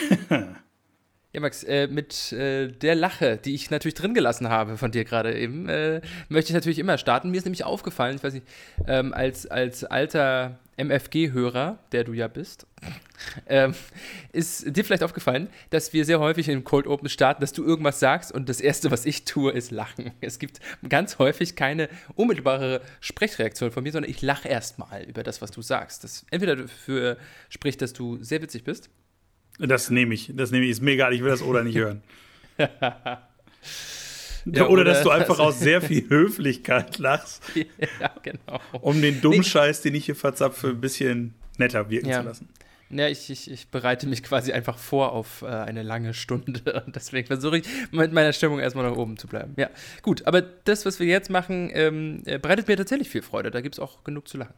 [1.32, 5.04] Ja, Max, äh, mit äh, der Lache, die ich natürlich drin gelassen habe von dir
[5.04, 7.30] gerade eben, äh, möchte ich natürlich immer starten.
[7.30, 8.46] Mir ist nämlich aufgefallen, ich weiß nicht,
[8.88, 12.66] ähm, als, als alter MFG-Hörer, der du ja bist,
[13.46, 13.74] ähm,
[14.32, 18.00] ist dir vielleicht aufgefallen, dass wir sehr häufig in Cold Open starten, dass du irgendwas
[18.00, 20.10] sagst und das Erste, was ich tue, ist lachen.
[20.20, 20.58] Es gibt
[20.88, 25.62] ganz häufig keine unmittelbare Sprechreaktion von mir, sondern ich lache erstmal über das, was du
[25.62, 26.02] sagst.
[26.02, 27.18] Das entweder dafür
[27.50, 28.90] spricht, dass du sehr witzig bist
[29.68, 30.32] das nehme ich.
[30.34, 30.72] Das nehme ich.
[30.72, 32.02] Ist mir egal, ich will das oder nicht hören.
[32.58, 33.28] ja,
[34.46, 37.42] oder, oder, dass du einfach aus sehr viel Höflichkeit lachst.
[38.00, 38.60] ja, genau.
[38.80, 42.20] Um den dummen Scheiß, den ich hier verzapfe, ein bisschen netter wirken ja.
[42.20, 42.48] zu lassen.
[42.90, 46.96] Ja, ich, ich, ich, bereite mich quasi einfach vor auf äh, eine lange Stunde und
[46.96, 49.54] deswegen versuche ich mit meiner Stimmung erstmal nach oben zu bleiben.
[49.56, 49.70] Ja,
[50.02, 53.52] gut, aber das, was wir jetzt machen, ähm, äh, bereitet mir tatsächlich viel Freude.
[53.52, 54.54] Da gibt es auch genug zu lachen.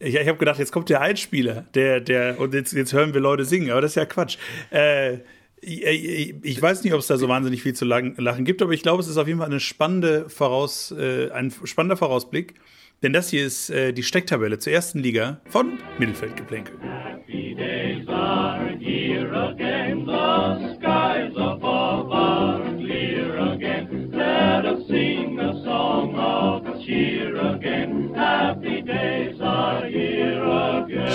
[0.00, 3.20] Ich, ich habe gedacht, jetzt kommt der Einspieler, der, der, und jetzt, jetzt hören wir
[3.20, 4.38] Leute singen, aber das ist ja Quatsch.
[4.70, 5.18] Äh,
[5.60, 8.82] ich, ich, weiß nicht, ob es da so wahnsinnig viel zu lachen gibt, aber ich
[8.82, 12.54] glaube, es ist auf jeden Fall eine spannende Voraus, äh, ein spannender Vorausblick.
[13.02, 16.74] Denn das hier ist äh, die Stecktabelle zur ersten Liga von Mittelfeldgeplänkel.
[16.80, 22.67] Happy days are here again, the skies above are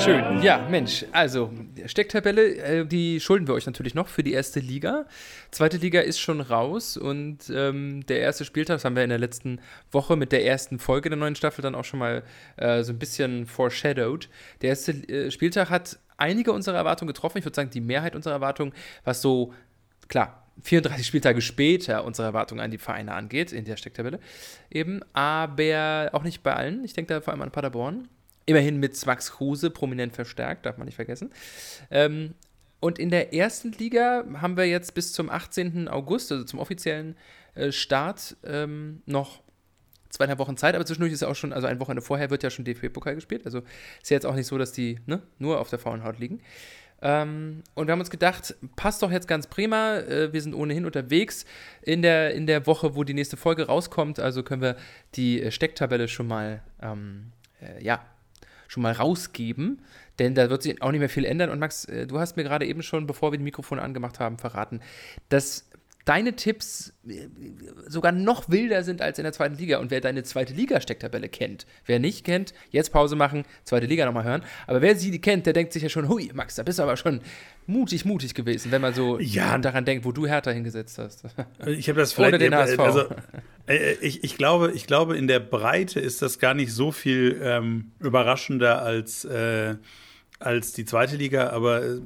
[0.04, 0.44] Schön.
[0.44, 1.52] Ja, Mensch, also
[1.88, 5.06] Stecktabelle, äh, die schulden wir euch natürlich noch für die erste Liga.
[5.50, 9.18] Zweite Liga ist schon raus und ähm, der erste Spieltag, das haben wir in der
[9.18, 9.60] letzten
[9.92, 12.22] Woche mit der ersten Folge der neuen Staffel dann auch schon mal
[12.58, 14.30] äh, so ein bisschen foreshadowed.
[14.62, 17.40] Der erste äh, Spieltag hat einige unserer Erwartungen getroffen.
[17.40, 18.74] Ich würde sagen, die Mehrheit unserer Erwartungen,
[19.06, 19.54] was so,
[20.08, 24.20] klar, 34 Spieltage später unsere Erwartungen an die Vereine angeht, in der Stecktabelle
[24.70, 26.84] eben, aber auch nicht bei allen.
[26.84, 28.08] Ich denke da vor allem an Paderborn.
[28.46, 31.32] Immerhin mit Max Kruse prominent verstärkt, darf man nicht vergessen.
[31.90, 32.36] Ähm,
[32.82, 35.88] und in der ersten Liga haben wir jetzt bis zum 18.
[35.88, 37.16] August, also zum offiziellen
[37.56, 39.42] äh, Start, ähm, noch
[40.10, 42.50] zweieinhalb Wochen Zeit, aber zwischendurch ist ja auch schon, also ein Wochenende vorher wird ja
[42.50, 43.46] schon DFB-Pokal gespielt.
[43.46, 43.60] Also
[44.02, 46.42] ist ja jetzt auch nicht so, dass die ne, nur auf der faulen Haut liegen.
[47.04, 49.98] Ähm, und wir haben uns gedacht, passt doch jetzt ganz prima.
[49.98, 51.46] Äh, wir sind ohnehin unterwegs
[51.82, 54.20] in der, in der Woche, wo die nächste Folge rauskommt.
[54.20, 54.78] Also können wir
[55.16, 58.06] die äh, Stecktabelle schon mal ähm, äh, ja,
[58.70, 59.82] schon mal rausgeben,
[60.18, 61.50] denn da wird sich auch nicht mehr viel ändern.
[61.50, 64.38] Und Max, äh, du hast mir gerade eben schon, bevor wir die Mikrofone angemacht haben,
[64.38, 64.80] verraten,
[65.28, 65.70] dass
[66.06, 67.28] deine Tipps äh,
[67.88, 69.80] sogar noch wilder sind als in der zweiten Liga.
[69.80, 74.24] Und wer deine zweite Liga-Stecktabelle kennt, wer nicht kennt, jetzt Pause machen, zweite Liga nochmal
[74.24, 74.44] hören.
[74.68, 76.98] Aber wer sie kennt, der denkt sich ja schon, hui, Max, da bist du aber
[76.98, 77.22] schon
[77.66, 79.58] mutig, mutig gewesen, wenn man so ja.
[79.58, 81.24] daran denkt, wo du Hertha hingesetzt hast.
[81.66, 82.34] Ich habe das vielleicht.
[82.34, 82.80] Ohne den HSV.
[82.80, 83.06] Also,
[83.68, 87.40] äh, ich, ich, glaube, ich glaube, in der Breite ist das gar nicht so viel
[87.42, 89.26] ähm, überraschender als.
[89.26, 89.76] Äh,
[90.40, 91.98] als die zweite Liga, aber äh,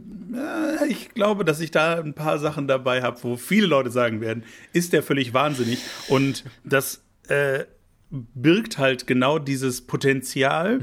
[0.89, 4.43] ich glaube, dass ich da ein paar Sachen dabei habe, wo viele Leute sagen werden,
[4.73, 5.79] ist der völlig wahnsinnig.
[6.07, 7.65] Und das äh,
[8.09, 10.79] birgt halt genau dieses Potenzial,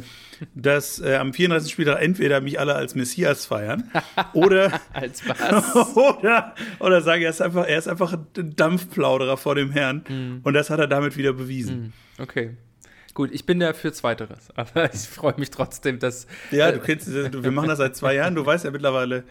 [0.54, 1.72] dass äh, am 34.
[1.72, 3.90] Spieltag entweder mich alle als Messias feiern
[4.34, 5.96] oder als was?
[5.96, 10.04] oder, oder sagen, er ist einfach, er ist einfach ein Dampfplauderer vor dem Herrn.
[10.08, 10.46] Mm.
[10.46, 11.94] Und das hat er damit wieder bewiesen.
[12.18, 12.22] Mm.
[12.22, 12.56] Okay.
[13.14, 16.26] Gut, ich bin ja für Zweiteres, aber ich freue mich trotzdem, dass.
[16.50, 19.22] Ja, du kennst, wir machen das seit zwei Jahren, du weißt ja mittlerweile,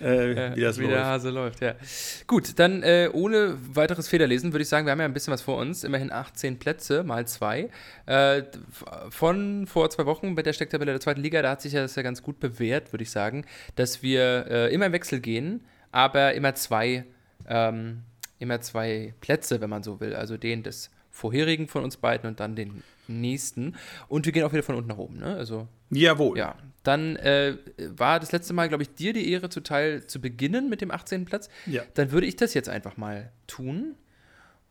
[0.00, 0.92] äh, wie das wie läuft.
[0.92, 1.74] Wie der Hase läuft, ja.
[2.26, 5.42] Gut, dann äh, ohne weiteres Federlesen würde ich sagen, wir haben ja ein bisschen was
[5.42, 7.70] vor uns, immerhin 18 Plätze mal zwei.
[8.06, 8.42] Äh,
[9.10, 11.94] von vor zwei Wochen mit der Stecktabelle der zweiten Liga, da hat sich ja das
[11.94, 13.44] ja ganz gut bewährt, würde ich sagen,
[13.76, 17.04] dass wir äh, immer im Wechsel gehen, aber immer zwei,
[17.48, 18.02] ähm,
[18.40, 22.40] immer zwei Plätze, wenn man so will, also den des vorherigen von uns beiden und
[22.40, 23.76] dann den nächsten.
[24.08, 25.34] Und wir gehen auch wieder von unten nach oben, ne?
[25.36, 25.68] Also.
[25.90, 26.38] Jawohl.
[26.38, 26.56] Ja.
[26.82, 30.80] Dann äh, war das letzte Mal, glaube ich, dir die Ehre zuteil zu beginnen mit
[30.80, 31.24] dem 18.
[31.24, 31.48] Platz.
[31.66, 31.82] Ja.
[31.94, 33.94] Dann würde ich das jetzt einfach mal tun.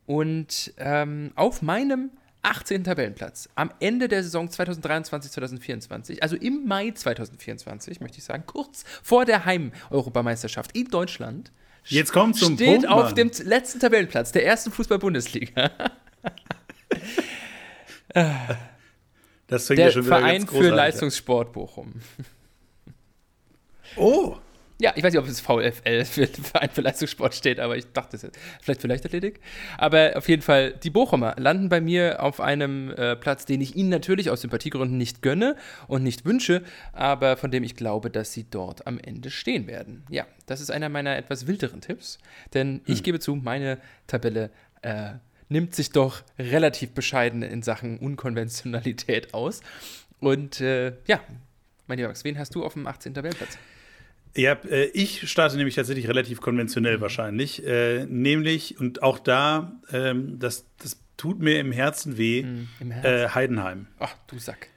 [0.06, 2.12] Und ähm, auf meinem
[2.48, 2.86] 18.
[2.86, 9.26] Tabellenplatz am Ende der Saison 2023-2024, also im Mai 2024, möchte ich sagen, kurz vor
[9.26, 11.52] der Heim-Europameisterschaft in Deutschland.
[11.84, 15.72] Jetzt kommt zum steht Punkt, auf dem letzten Tabellenplatz der ersten Fußball-Bundesliga
[19.48, 21.94] Das fängt der ja schon wieder Verein für Leistungssport Bochum.
[23.96, 24.38] Oh.
[24.80, 28.16] Ja, ich weiß nicht, ob es VfL für Verein für Leistungssport steht, aber ich dachte
[28.16, 28.38] es jetzt.
[28.62, 29.40] Vielleicht für Leichtathletik.
[29.80, 33.76] Aber auf jeden Fall, die Bochumer landen bei mir auf einem äh, Platz, den ich
[33.76, 35.56] ihnen natürlich aus Sympathiegründen nicht gönne
[35.88, 36.62] und nicht wünsche,
[36.94, 40.04] aber von dem ich glaube, dass sie dort am Ende stehen werden.
[40.10, 42.20] Ja, das ist einer meiner etwas wilderen Tipps,
[42.54, 42.82] denn hm.
[42.86, 44.52] ich gebe zu, meine Tabelle
[44.84, 45.14] äh,
[45.50, 49.62] nimmt sich doch relativ bescheiden in Sachen Unkonventionalität aus.
[50.20, 51.20] Und äh, ja,
[51.88, 53.14] mein Max, wen hast du auf dem 18.
[53.14, 53.58] Tabellenplatz?
[54.36, 57.66] Ja, äh, ich starte nämlich tatsächlich relativ konventionell wahrscheinlich.
[57.66, 62.92] Äh, nämlich, und auch da, ähm, das, das tut mir im Herzen weh, Hm, Im
[62.92, 63.26] Herzen.
[63.26, 63.88] äh, Heidenheim.
[64.00, 64.68] Ach, du Sack.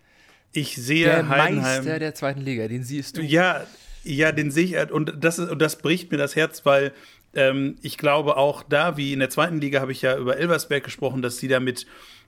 [0.52, 1.56] Ich sehe Der Heidenheim.
[1.84, 3.22] Meister der zweiten Liga, den siehst du.
[3.22, 3.66] Ja,
[4.02, 6.92] ja, den sehe ich, und das, ist, und das bricht mir das Herz, weil
[7.34, 10.82] ähm, ich glaube auch da, wie in der zweiten Liga, habe ich ja über Elversberg
[10.84, 11.86] gesprochen, dass sie damit,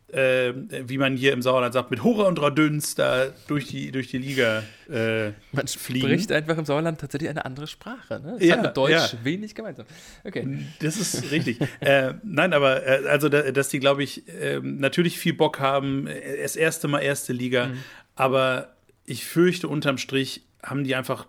[0.09, 0.53] äh,
[0.87, 4.19] wie man hier im Sauerland sagt, mit Hurra und Radüns da durch die, durch die
[4.19, 6.07] Liga äh, Man fliegen.
[6.07, 8.21] spricht einfach im Sauerland tatsächlich eine andere Sprache.
[8.21, 8.37] Ne?
[8.39, 9.11] Das Ja, hat mit Deutsch ja.
[9.25, 9.87] wenig gemeinsam.
[10.25, 10.59] Okay.
[10.81, 11.59] Das ist richtig.
[11.81, 16.07] äh, nein, aber äh, also, da, dass die, glaube ich, ähm, natürlich viel Bock haben.
[16.07, 17.69] äh, Das erste Mal erste Liga.
[17.69, 17.79] Mhm.
[18.15, 18.77] Aber
[19.07, 21.27] ich fürchte, unterm Strich haben die einfach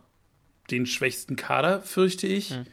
[0.72, 2.52] den schwächsten Kader, fürchte ich.
[2.52, 2.66] Mhm.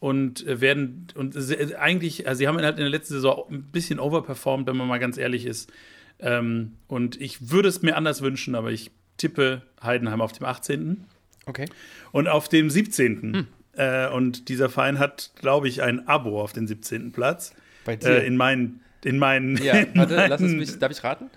[0.00, 1.36] Und äh, werden, und
[1.76, 4.98] eigentlich, also sie haben halt in der letzten Saison ein bisschen overperformed, wenn man mal
[4.98, 5.72] ganz ehrlich ist.
[6.20, 11.04] Ähm, und ich würde es mir anders wünschen, aber ich tippe Heidenheim auf dem 18.
[11.46, 11.66] Okay.
[12.12, 13.22] Und auf dem 17.
[13.22, 13.46] Hm.
[13.72, 17.12] Äh, und dieser Verein hat, glaube ich, ein Abo auf den 17.
[17.12, 17.54] Platz.
[17.84, 18.22] Bei dir.
[18.22, 19.56] Äh, in meinen, in meinen.
[19.56, 21.30] ja, warte, meinen, lass es mich, darf ich raten?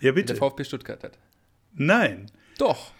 [0.00, 0.36] Ja, Der bitte.
[0.36, 1.18] VfB Stuttgart hat.
[1.74, 2.26] Nein.
[2.58, 2.92] Doch.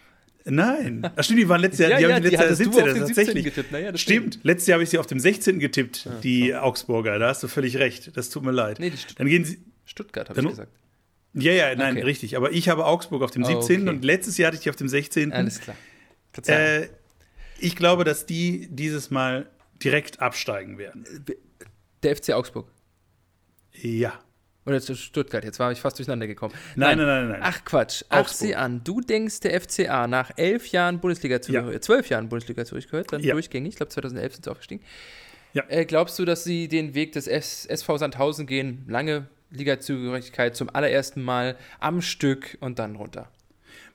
[0.45, 1.11] Nein.
[1.17, 2.61] Ach, stimmt, die waren letztes Jahr, Ja, die ja, habe ich die letztes Jahr hattest
[2.61, 2.81] du 17.
[2.83, 3.15] auf den 17.
[3.25, 3.45] tatsächlich.
[3.45, 3.73] getippt.
[3.73, 4.39] Naja, das stimmt.
[4.43, 5.59] Letztes Jahr habe ich sie auf dem 16.
[5.59, 7.19] getippt, die Augsburger.
[7.19, 8.17] Da hast du völlig recht.
[8.17, 8.79] Das tut mir leid.
[8.81, 9.59] Nee, die Stu- Dann gehen sie.
[9.85, 10.73] Stuttgart, habe ich gesagt.
[11.35, 12.05] Ja, ja, nein, Okay.
[12.05, 12.37] richtig.
[12.37, 13.83] Aber ich habe Augsburg auf dem 17.
[13.83, 13.91] Okay.
[13.91, 15.33] und letztes Jahr hatte ich die auf dem 16.
[15.33, 15.77] Alles klar.
[16.47, 16.89] Äh,
[17.59, 19.49] ich glaube, dass die dieses Mal
[19.83, 21.05] direkt absteigen werden.
[22.03, 22.69] Der FC Augsburg.
[23.73, 24.19] Ja.
[24.67, 26.53] Oder zu Stuttgart, jetzt war ich fast durcheinander gekommen.
[26.77, 27.41] Nein, nein, nein, nein.
[27.43, 28.39] Ach Quatsch, ach Augsburg.
[28.49, 28.83] sie an.
[28.85, 33.33] Du denkst, der FCA nach elf Jahren Bundesliga zugehört, zwölf Jahren Bundesliga zugehört, dann Ja.
[33.33, 34.85] durchgängig, ich glaube 2011 sind sie aufgestiegen.
[35.55, 35.65] Ja.
[35.69, 40.69] Äh, glaubst du, dass sie den Weg des S SV Sandhausen gehen, lange Ligazugehörigkeit zum
[40.71, 43.31] allerersten Mal am Stück und dann runter?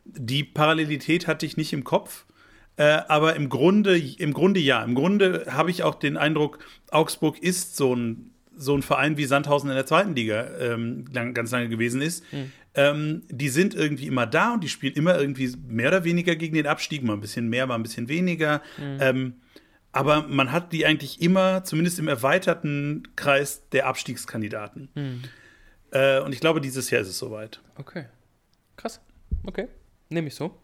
[0.05, 2.25] Die Parallelität hatte ich nicht im Kopf.
[2.77, 4.83] Äh, aber im Grunde, im Grunde ja.
[4.83, 6.59] Im Grunde habe ich auch den Eindruck,
[6.91, 11.33] Augsburg ist so ein, so ein Verein wie Sandhausen in der zweiten Liga ähm, lang,
[11.33, 12.23] ganz lange gewesen ist.
[12.73, 16.55] Ähm, die sind irgendwie immer da und die spielen immer irgendwie mehr oder weniger gegen
[16.55, 18.61] den Abstieg, mal ein bisschen mehr, mal ein bisschen weniger.
[18.77, 19.35] Ähm,
[19.91, 24.89] aber man hat die eigentlich immer, zumindest im erweiterten Kreis der Abstiegskandidaten.
[25.91, 27.61] Äh, und ich glaube, dieses Jahr ist es soweit.
[27.77, 28.05] Okay.
[28.75, 28.99] Krass.
[29.45, 29.69] Okay.
[30.09, 30.59] Nehme ich so.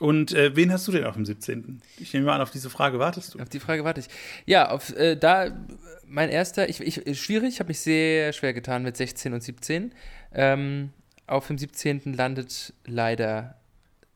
[0.00, 1.80] Und äh, wen hast du denn auf dem 17.?
[1.98, 3.38] Ich nehme mal an, auf diese Frage wartest du.
[3.38, 4.08] Auf die Frage warte ich.
[4.44, 5.56] Ja, auf, äh, da
[6.06, 9.92] mein erster, ich, ich, schwierig, ich habe mich sehr schwer getan mit 16 und 17.
[10.32, 10.90] Ähm,
[11.26, 12.12] auf dem 17.
[12.14, 13.56] landet leider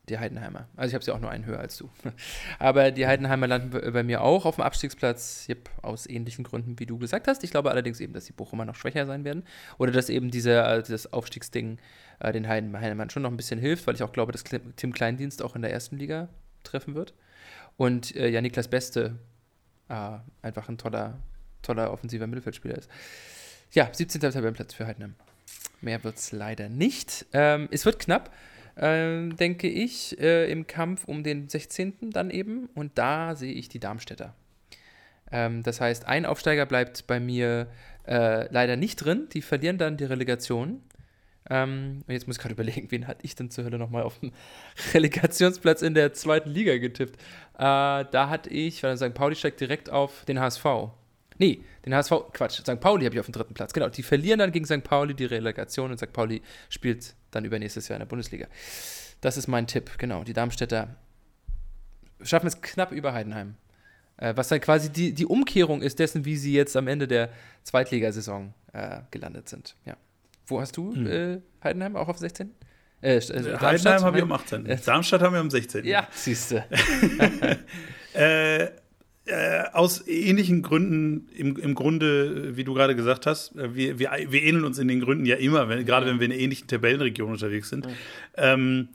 [0.08, 0.68] die Heidenheimer.
[0.76, 1.88] Also ich habe sie auch nur einen höher als du.
[2.58, 6.86] Aber die Heidenheimer landen bei- mir auch auf dem Abstiegsplatz, yep, aus ähnlichen Gründen, wie
[6.86, 7.44] du gesagt hast.
[7.44, 9.44] Ich glaube allerdings eben, dass die Bochumer noch schwächer sein werden.
[9.78, 11.78] Oder dass eben dieser, äh, das Aufstiegsding
[12.20, 14.44] äh, den Heidenheimern schon noch ein bisschen hilft, weil ich auch glaube, dass
[14.76, 16.28] Tim Kleindienst auch in der ersten Liga
[16.64, 17.14] treffen wird.
[17.76, 19.16] Und äh, ja, Niklas Beste
[19.88, 21.18] äh, einfach ein toller,
[21.62, 22.90] toller offensiver Mittelfeldspieler ist.
[23.72, 24.20] Ja, 17.
[24.20, 25.14] Tabellenplatz für Heidenheim.
[25.80, 27.26] Mehr wird es leider nicht.
[27.32, 28.32] Ähm, es wird knapp,
[28.78, 32.10] ähm, denke ich, äh, im Kampf um den 16.
[32.12, 32.68] dann eben.
[32.74, 34.34] Und da sehe ich die Darmstädter.
[35.30, 37.68] Ähm, das heißt, ein Aufsteiger bleibt bei mir
[38.06, 39.28] äh, leider nicht drin.
[39.32, 40.82] Die verlieren dann die Relegation.
[41.50, 44.32] Ähm, jetzt muss ich gerade überlegen, wen hatte ich denn zur Hölle nochmal auf dem
[44.94, 47.16] Relegationsplatz in der zweiten Liga getippt?
[47.54, 49.14] Äh, da hatte ich, weil St.
[49.14, 50.64] Pauli steigt direkt auf den HSV.
[51.38, 52.80] Nee, den HSV, Quatsch, St.
[52.80, 53.72] Pauli habe ich auf dem dritten Platz.
[53.72, 54.82] Genau, die verlieren dann gegen St.
[54.82, 56.12] Pauli die Relegation und St.
[56.12, 58.46] Pauli spielt dann übernächstes Jahr in der Bundesliga.
[59.20, 60.24] Das ist mein Tipp, genau.
[60.24, 60.96] Die Darmstädter
[62.22, 63.54] schaffen es knapp über Heidenheim.
[64.16, 67.30] Äh, was dann quasi die, die Umkehrung ist dessen, wie sie jetzt am Ende der
[67.62, 69.76] Zweitligasaison äh, gelandet sind.
[69.84, 69.96] Ja.
[70.46, 72.50] Wo hast du äh, Heidenheim auch auf 16?
[73.00, 74.66] Äh, St- äh, Heidenheim habe ich am 18.
[74.66, 75.84] Äh, Darmstadt haben wir am 16.
[75.84, 76.64] Ja, siehst du.
[78.14, 78.70] Äh,
[79.28, 84.10] äh, aus ähnlichen Gründen, im, im Grunde, wie du gerade gesagt hast, äh, wir, wir,
[84.28, 86.66] wir ähneln uns in den Gründen ja immer, wenn, gerade wenn wir in einer ähnlichen
[86.66, 87.86] Tabellenregion unterwegs sind.
[88.36, 88.88] Ähm,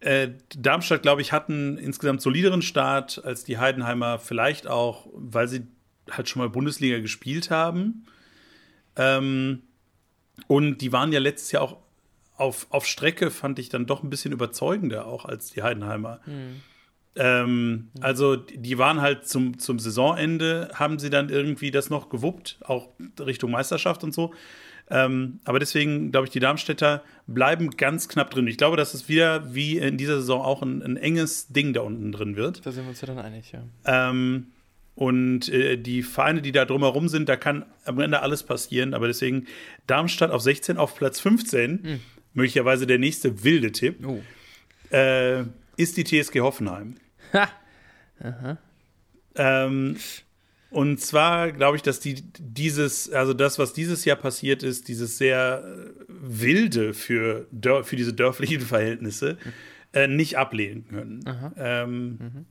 [0.00, 5.48] äh, Darmstadt, glaube ich, hat einen insgesamt solideren Start als die Heidenheimer, vielleicht auch, weil
[5.48, 5.66] sie
[6.10, 8.06] halt schon mal Bundesliga gespielt haben.
[8.96, 9.62] Ähm,
[10.46, 11.76] und die waren ja letztes Jahr auch
[12.36, 16.20] auf, auf Strecke, fand ich dann doch ein bisschen überzeugender auch als die Heidenheimer.
[17.16, 22.58] Ähm, also die waren halt zum, zum Saisonende, haben sie dann irgendwie das noch gewuppt,
[22.64, 22.88] auch
[23.20, 24.32] Richtung Meisterschaft und so.
[24.90, 28.46] Ähm, aber deswegen glaube ich, die Darmstädter bleiben ganz knapp drin.
[28.46, 31.80] Ich glaube, dass es wieder wie in dieser Saison auch ein, ein enges Ding da
[31.80, 32.66] unten drin wird.
[32.66, 33.62] Da sind wir uns ja dann einig, ja.
[33.86, 34.48] Ähm,
[34.96, 38.92] und äh, die Vereine, die da drumherum sind, da kann am Ende alles passieren.
[38.92, 39.46] Aber deswegen
[39.86, 42.00] Darmstadt auf 16, auf Platz 15,
[42.34, 44.20] möglicherweise der nächste wilde Tipp, Oh.
[44.94, 45.44] äh,
[45.76, 46.96] ist die TSG Hoffenheim.
[49.36, 49.96] Ähm,
[50.70, 55.18] und zwar glaube ich, dass die dieses, also das, was dieses Jahr passiert ist, dieses
[55.18, 57.46] sehr äh, wilde für,
[57.82, 59.38] für diese dörflichen Verhältnisse,
[59.92, 61.24] äh, nicht ablehnen können.
[61.56, 62.46] Ähm, mhm.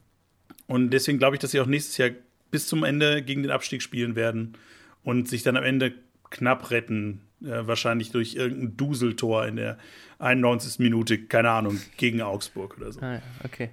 [0.67, 2.11] Und deswegen glaube ich, dass sie auch nächstes Jahr
[2.51, 4.57] bis zum Ende gegen den Abstieg spielen werden
[5.03, 5.93] und sich dann am Ende
[6.29, 9.77] knapp retten äh, wahrscheinlich durch irgendein Duseltor in der
[10.19, 10.79] 91.
[10.79, 13.01] Minute, keine Ahnung, gegen Augsburg oder so.
[13.01, 13.69] Ah, okay.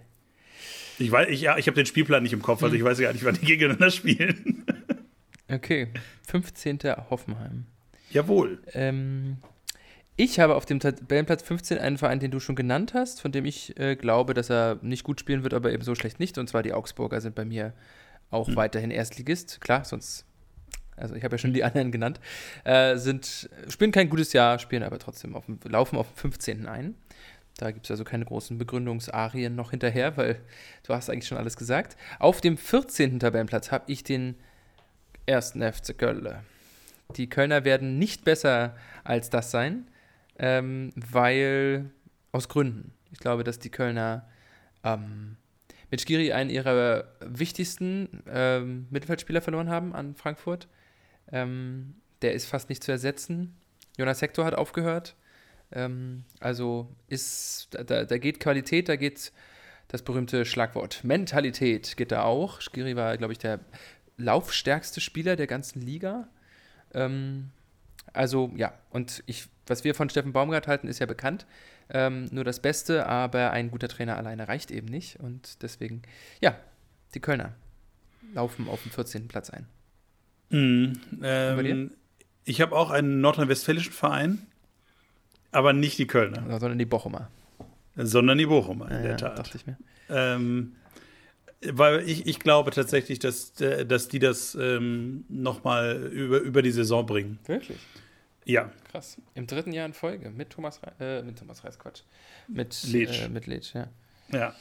[1.01, 2.81] Ich weiß, ich, ja, ich habe den Spielplan nicht im Kopf, also hm.
[2.81, 4.65] ich weiß gar nicht, wann die gegeneinander spielen.
[5.53, 5.89] okay,
[6.29, 6.79] 15.
[7.09, 7.67] Hoffenheim.
[8.11, 8.61] Jawohl.
[8.75, 9.39] Ähm,
[10.17, 13.47] ich habe auf dem Tabellenplatz 15 einen Verein, den du schon genannt hast, von dem
[13.47, 16.37] ich äh, glaube, dass er nicht gut spielen wird, aber eben so schlecht nicht.
[16.37, 17.73] Und zwar die Augsburger sind bei mir
[18.31, 18.57] auch hm.
[18.57, 19.61] weiterhin Erstligist.
[19.61, 20.27] Klar, sonst
[21.01, 22.21] also ich habe ja schon die anderen genannt,
[22.65, 26.67] äh, sind, spielen kein gutes Jahr, spielen aber trotzdem auf dem, laufen auf dem 15.
[26.67, 26.95] ein.
[27.61, 30.41] Da gibt es also keine großen Begründungsarien noch hinterher, weil
[30.87, 31.99] du hast eigentlich schon alles gesagt.
[32.19, 33.21] Auf dem 14.
[33.21, 34.37] Tabellenplatz habe ich den
[35.27, 36.37] ersten FC Köln.
[37.17, 39.91] Die Kölner werden nicht besser als das sein,
[40.39, 41.91] ähm, weil
[42.33, 42.95] aus Gründen.
[43.13, 44.27] Ich glaube, dass die Kölner
[44.83, 45.37] ähm,
[45.91, 50.67] mit Skiri einen ihrer wichtigsten ähm, Mittelfeldspieler verloren haben an Frankfurt.
[51.31, 53.55] Ähm, der ist fast nicht zu ersetzen.
[53.99, 55.15] Jonas Hector hat aufgehört.
[55.73, 59.33] Ähm, also ist, da, da geht Qualität, da geht
[59.89, 62.61] das berühmte Schlagwort Mentalität geht da auch.
[62.61, 63.61] Skiri war, glaube ich, der
[64.17, 66.29] laufstärkste Spieler der ganzen Liga.
[66.95, 67.51] Ähm,
[68.13, 71.47] also ja, und ich, was wir von Steffen Baumgart halten, ist ja bekannt.
[71.89, 75.19] Ähm, nur das Beste, aber ein guter Trainer alleine reicht eben nicht.
[75.19, 76.03] Und deswegen,
[76.41, 76.57] ja,
[77.15, 77.55] die Kölner
[78.33, 79.27] laufen auf dem 14.
[79.27, 79.67] Platz ein.
[80.51, 81.91] Mhm, ähm,
[82.45, 84.47] ich habe auch einen nordrhein-westfälischen Verein,
[85.53, 86.59] aber nicht die Kölner.
[86.59, 87.29] Sondern die Bochumer.
[87.97, 89.39] Sondern die Bochumer, in ja, der Tat.
[89.39, 89.77] Dachte ich mir.
[90.09, 90.73] Ähm,
[91.73, 97.05] weil ich, ich glaube tatsächlich, dass, dass die das ähm, nochmal über, über die Saison
[97.05, 97.39] bringen.
[97.47, 97.79] Wirklich?
[98.45, 98.71] Ja.
[98.91, 99.19] Krass.
[99.35, 102.03] Im dritten Jahr in Folge mit Thomas, Re äh, mit Thomas Reis, Quatsch.
[102.49, 103.23] Mit Leitsch.
[103.23, 103.89] Äh, mit Leitsch, ja.
[104.33, 104.55] Ja.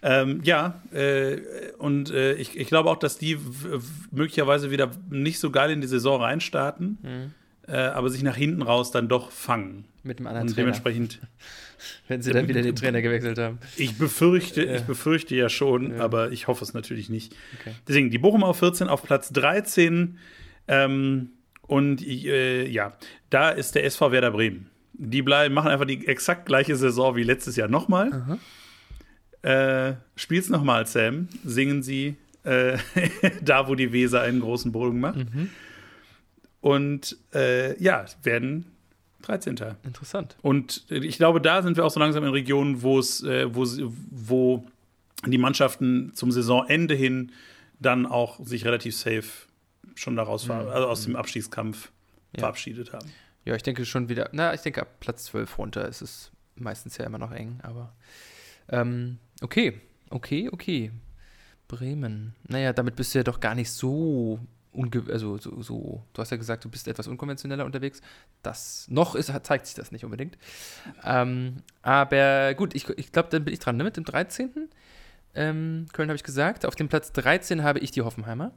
[0.00, 1.38] Ähm, ja, äh,
[1.78, 3.38] und äh, ich, ich glaube auch, dass die
[4.10, 7.34] möglicherweise wieder nicht so geil in die Saison reinstarten, mhm.
[7.68, 9.84] Äh, aber sich nach hinten raus dann doch fangen.
[10.02, 11.20] Mit einem anderen und dementsprechend.
[12.08, 13.58] Wenn sie dann wieder den Trainer gewechselt haben.
[13.76, 14.76] Ich befürchte, ja.
[14.76, 16.02] ich befürchte ja schon, ja.
[16.02, 17.36] aber ich hoffe es natürlich nicht.
[17.60, 17.72] Okay.
[17.86, 20.18] Deswegen, die Bochum auf 14, auf Platz 13.
[20.66, 21.30] Ähm,
[21.62, 22.94] und äh, ja,
[23.30, 24.70] da ist der SV Werder Bremen.
[24.94, 28.38] Die bleiben, machen einfach die exakt gleiche Saison wie letztes Jahr nochmal.
[29.42, 31.28] Äh, spiel's nochmal, Sam.
[31.44, 32.78] Singen sie äh,
[33.42, 35.18] da, wo die Weser einen großen Bogen macht.
[35.18, 35.50] Mhm.
[36.60, 38.66] Und äh, ja, werden
[39.22, 39.58] 13.
[39.84, 40.36] Interessant.
[40.42, 43.66] Und ich glaube, da sind wir auch so langsam in Regionen, wo es, äh, wo,
[44.10, 44.66] wo
[45.26, 47.32] die Mannschaften zum Saisonende hin
[47.80, 49.46] dann auch sich relativ safe
[49.94, 50.52] schon daraus mhm.
[50.52, 51.90] also aus dem Abstiegskampf
[52.32, 52.40] ja.
[52.40, 53.10] verabschiedet haben.
[53.44, 56.96] Ja, ich denke schon wieder, na, ich denke ab Platz 12 runter ist es meistens
[56.98, 57.94] ja immer noch eng, aber
[58.68, 60.92] ähm, okay, okay, okay.
[61.66, 62.34] Bremen.
[62.48, 64.40] Naja, damit bist du ja doch gar nicht so
[65.10, 68.00] also so, so, du hast ja gesagt, du bist etwas unkonventioneller unterwegs.
[68.42, 70.38] Das noch ist, zeigt sich das nicht unbedingt.
[71.04, 73.84] Ähm, aber gut, ich, ich glaube, dann bin ich dran, ne?
[73.84, 74.68] Mit dem 13.
[75.34, 76.66] Ähm, Köln habe ich gesagt.
[76.66, 78.52] Auf dem Platz 13 habe ich die Hoffenheimer.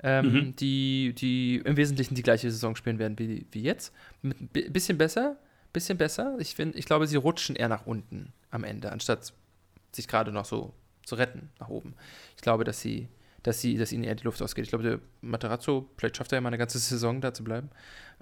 [0.00, 0.56] Ähm, mhm.
[0.56, 3.92] die, die im Wesentlichen die gleiche Saison spielen werden wie, wie jetzt.
[4.22, 5.36] Mit ein bisschen besser,
[5.72, 6.36] bisschen besser.
[6.38, 9.32] Ich, find, ich glaube, sie rutschen eher nach unten am Ende, anstatt
[9.92, 10.72] sich gerade noch so
[11.04, 11.94] zu retten nach oben.
[12.36, 13.08] Ich glaube, dass sie,
[13.42, 14.64] dass sie, dass ihnen eher die Luft ausgeht.
[14.64, 17.70] Ich glaube, der Materazzo, vielleicht schafft er ja mal eine ganze Saison da zu bleiben.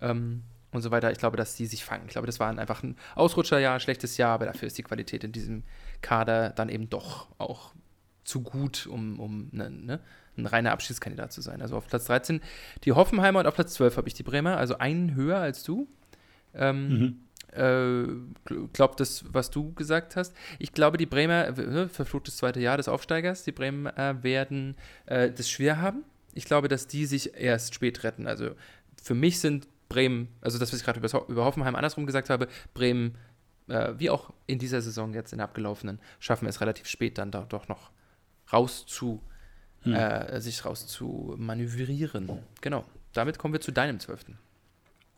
[0.00, 0.42] Ähm,
[0.72, 1.10] und so weiter.
[1.10, 2.04] Ich glaube, dass die sich fangen.
[2.06, 5.24] Ich glaube, das war einfach ein Ausrutscherjahr, ein schlechtes Jahr, aber dafür ist die Qualität
[5.24, 5.62] in diesem
[6.02, 7.72] Kader dann eben doch auch
[8.24, 10.00] zu gut, um, um ne, ne,
[10.36, 11.62] ein reiner Abschiedskandidat zu sein.
[11.62, 12.40] Also auf Platz 13
[12.84, 15.88] die Hoffenheimer und auf Platz 12 habe ich die Bremer, also einen höher als du.
[16.52, 17.25] Ähm, mhm
[17.56, 18.06] äh,
[18.72, 20.34] glaube das, was du gesagt hast.
[20.58, 25.30] Ich glaube, die Bremer, ne, verfluchtes zweite Jahr des Aufsteigers, die Bremer äh, werden äh,
[25.30, 26.04] das schwer haben.
[26.34, 28.26] Ich glaube, dass die sich erst spät retten.
[28.26, 28.50] Also
[29.02, 32.48] für mich sind Bremen, also das, was ich gerade über, über Hoffenheim andersrum gesagt habe,
[32.74, 33.16] Bremen,
[33.68, 37.30] äh, wie auch in dieser Saison jetzt in der abgelaufenen, schaffen es relativ spät dann
[37.30, 37.90] da doch noch
[38.52, 39.22] raus zu,
[39.82, 39.94] hm.
[39.94, 42.26] Äh, sich raus zu manövrieren.
[42.60, 42.84] Genau.
[43.12, 44.38] Damit kommen wir zu deinem Zwölften.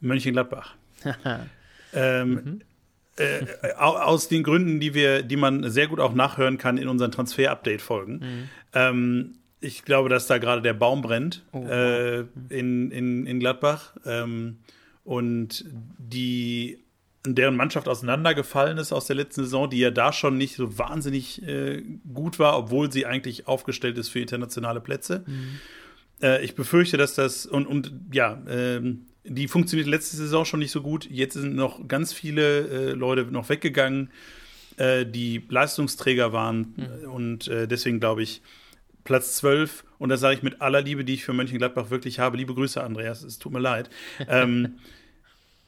[0.00, 0.76] Mönchengladbach.
[1.92, 2.60] Ähm, mhm.
[3.16, 7.10] äh, aus den Gründen, die wir, die man sehr gut auch nachhören kann in unseren
[7.10, 8.18] Transfer-Update-Folgen.
[8.18, 8.48] Mhm.
[8.74, 13.94] Ähm, ich glaube, dass da gerade der Baum brennt oh, äh, in, in, in Gladbach.
[14.04, 14.58] Ähm,
[15.04, 15.64] und
[15.98, 16.78] die
[17.26, 21.42] deren Mannschaft auseinandergefallen ist aus der letzten Saison, die ja da schon nicht so wahnsinnig
[21.46, 25.24] äh, gut war, obwohl sie eigentlich aufgestellt ist für internationale Plätze.
[25.26, 25.58] Mhm.
[26.22, 30.70] Äh, ich befürchte, dass das und, und ja, ähm, die funktioniert letzte Saison schon nicht
[30.70, 31.08] so gut.
[31.10, 34.10] Jetzt sind noch ganz viele äh, Leute noch weggegangen,
[34.76, 36.74] äh, die Leistungsträger waren.
[36.76, 37.10] Mhm.
[37.10, 38.42] Und äh, deswegen glaube ich,
[39.04, 39.84] Platz 12.
[39.98, 42.36] Und das sage ich mit aller Liebe, die ich für Mönchengladbach wirklich habe.
[42.36, 43.22] Liebe Grüße, Andreas.
[43.22, 43.90] Es tut mir leid.
[44.28, 44.74] ähm,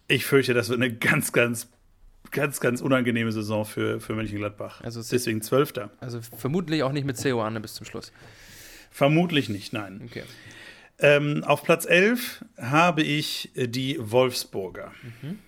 [0.08, 1.68] ich fürchte, das wird eine ganz, ganz,
[2.30, 4.80] ganz, ganz unangenehme Saison für, für Mönchengladbach.
[4.82, 5.90] Also deswegen Zwölfter.
[6.00, 8.12] Also vermutlich auch nicht mit Ceoane bis zum Schluss.
[8.90, 10.02] Vermutlich nicht, nein.
[10.04, 10.24] Okay.
[11.00, 14.92] Ähm, auf Platz 11 habe ich äh, die Wolfsburger.
[15.22, 15.38] Mhm.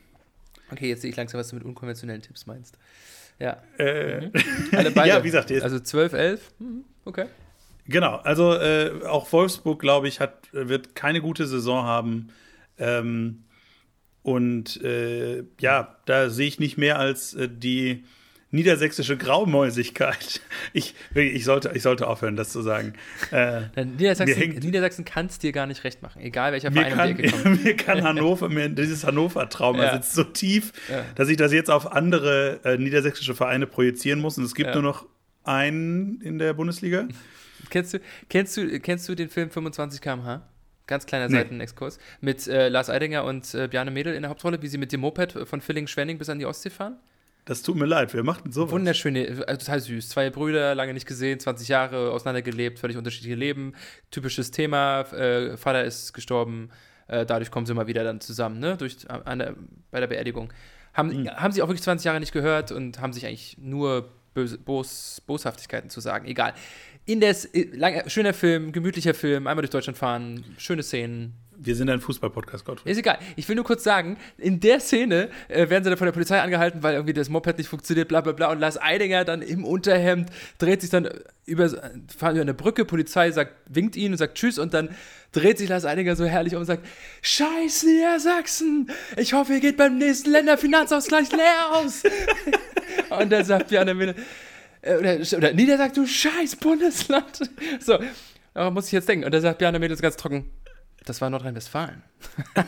[0.71, 2.79] Okay, jetzt sehe ich langsam, was du mit unkonventionellen Tipps meinst.
[3.39, 3.63] Ja.
[3.79, 4.33] Äh, mhm.
[4.73, 5.09] Alle beide.
[5.09, 5.63] ja, wie gesagt, jetzt.
[5.63, 6.53] Also 12, 11.
[6.59, 6.85] Mhm.
[7.05, 7.27] Okay.
[7.87, 12.29] Genau, also äh, auch Wolfsburg, glaube ich, hat, wird keine gute Saison haben.
[12.79, 13.45] Ähm,
[14.23, 18.05] und äh, ja, da sehe ich nicht mehr als äh, die
[18.53, 20.41] niedersächsische Graumäusigkeit.
[20.75, 22.93] Ich, ich, sollte, ich sollte aufhören, das zu sagen.
[23.31, 27.17] Äh, Niedersachsen, Niedersachsen kann es dir gar nicht recht machen, egal welcher Verein kann, um
[27.17, 27.65] die Ecke kommt.
[27.65, 29.95] Mir kann Hannover, mir, dieses Hannover-Trauma ja.
[29.95, 31.05] sitzt so tief, ja.
[31.15, 34.39] dass ich das jetzt auf andere äh, niedersächsische Vereine projizieren muss.
[34.39, 34.75] Und es gibt ja.
[34.75, 35.07] nur noch
[35.45, 37.09] einen in der Bundesliga.
[37.71, 40.43] Kennst du, kennst du, kennst du den Film 25 km/h?
[40.87, 41.37] Ganz kleiner nee.
[41.37, 41.99] Seitenexkurs.
[42.21, 45.01] Mit äh, Lars Eidinger und äh, Bjarne Mädel in der Hauptrolle, wie sie mit dem
[45.01, 46.99] Moped von Villingen-Schwenning bis an die Ostsee fahren.
[47.45, 48.71] Das tut mir leid, wer macht denn sowas?
[48.71, 50.11] Wunderschöne, äh, total süß.
[50.11, 53.75] Zwei Brüder, lange nicht gesehen, 20 Jahre auseinandergelebt, völlig unterschiedliche Leben.
[54.13, 56.71] Typisches Thema, äh, Vater ist gestorben,
[57.09, 58.77] äh, dadurch kommen sie mal wieder dann zusammen, ne?
[58.77, 59.57] Durch, an der,
[59.91, 60.53] bei der Beerdigung.
[60.95, 61.31] Haben, mhm.
[61.31, 65.21] haben sie auch wirklich 20 Jahre nicht gehört und haben sich eigentlich nur Böse, Bos,
[65.27, 66.27] Boshaftigkeiten zu sagen.
[66.27, 66.55] Egal.
[67.07, 71.89] Indes, äh, lang, schöner Film, gemütlicher Film, einmal durch Deutschland fahren, schöne Szenen, wir sind
[71.91, 72.91] ein Fußball-Podcast, Gottfried.
[72.91, 73.19] Ist egal.
[73.37, 76.41] Ich will nur kurz sagen, in der Szene äh, werden sie dann von der Polizei
[76.41, 78.51] angehalten, weil irgendwie das Moped nicht funktioniert, bla bla bla.
[78.51, 81.09] Und Lars Eidinger dann im Unterhemd dreht sich dann
[81.45, 84.91] über, fahren über eine Brücke, Polizei sagt, winkt ihn und sagt Tschüss und dann
[85.33, 86.87] dreht sich Lars Eidinger so herrlich um und sagt,
[87.23, 92.03] Scheiß Niedersachsen, ich hoffe, ihr geht beim nächsten Länderfinanzausgleich leer aus.
[93.11, 94.15] und dann sagt Bjarne Mille,
[94.83, 97.51] äh, oder, oder Niedersachsen, du scheiß Bundesland.
[97.81, 97.99] So,
[98.55, 99.25] aber muss ich jetzt denken.
[99.25, 100.51] Und dann sagt Bjarne Mädels ganz trocken,
[101.05, 102.03] das war Nordrhein-Westfalen.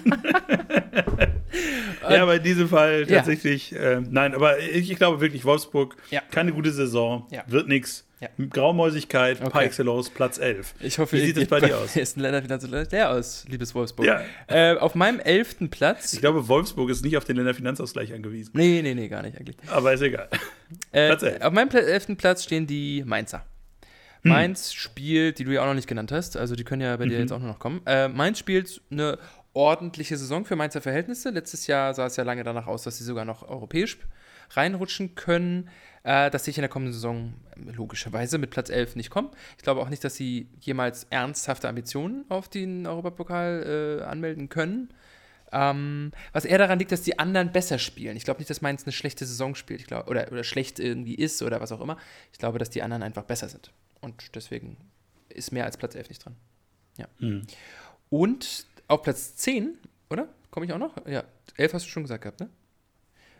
[2.10, 3.92] ja, aber in diesem Fall tatsächlich, ja.
[3.92, 6.20] äh, nein, aber ich, ich, glaube wirklich, Wolfsburg, ja.
[6.30, 7.44] keine gute Saison, ja.
[7.46, 8.06] wird nichts.
[8.50, 9.50] Graumäusigkeit, okay.
[9.50, 10.74] par excellence, Platz 11.
[10.80, 11.94] Ich hoffe, Wie sieht es bei dir aus?
[11.94, 14.06] Ist ein Länderfinanzausgleich leer aus, liebes Wolfsburg.
[14.06, 14.22] Ja.
[14.46, 16.14] Äh, auf meinem elften Platz.
[16.14, 18.52] Ich glaube, Wolfsburg ist nicht auf den Länderfinanzausgleich angewiesen.
[18.54, 19.56] Nee, nee, nee, gar nicht eigentlich.
[19.68, 20.28] Aber ist egal.
[20.92, 21.42] Äh, Platz 11.
[21.42, 23.44] Auf meinem elften Platz stehen die Mainzer.
[24.24, 24.32] Hm.
[24.32, 27.06] Mainz spielt, die du ja auch noch nicht genannt hast, also die können ja bei
[27.06, 27.10] mhm.
[27.10, 27.80] dir jetzt auch nur noch kommen.
[27.86, 29.18] Äh, Mainz spielt eine
[29.52, 31.30] ordentliche Saison für Mainzer Verhältnisse.
[31.30, 33.98] Letztes Jahr sah es ja lange danach aus, dass sie sogar noch europäisch
[34.50, 35.70] reinrutschen können.
[36.04, 39.30] Äh, dass sie in der kommenden Saison logischerweise mit Platz 11 nicht kommen.
[39.56, 44.92] Ich glaube auch nicht, dass sie jemals ernsthafte Ambitionen auf den Europapokal äh, anmelden können.
[45.50, 48.18] Ähm, was eher daran liegt, dass die anderen besser spielen.
[48.18, 51.14] Ich glaube nicht, dass Mainz eine schlechte Saison spielt ich glaub, oder, oder schlecht irgendwie
[51.14, 51.96] ist oder was auch immer.
[52.32, 53.72] Ich glaube, dass die anderen einfach besser sind.
[54.04, 54.76] Und deswegen
[55.30, 56.36] ist mehr als Platz 11 nicht dran.
[56.98, 57.06] Ja.
[57.18, 57.46] Mhm.
[58.10, 59.78] Und auf Platz 10,
[60.10, 60.28] oder?
[60.50, 60.94] Komme ich auch noch?
[61.06, 61.24] Ja,
[61.56, 62.50] 11 hast du schon gesagt gehabt, ne?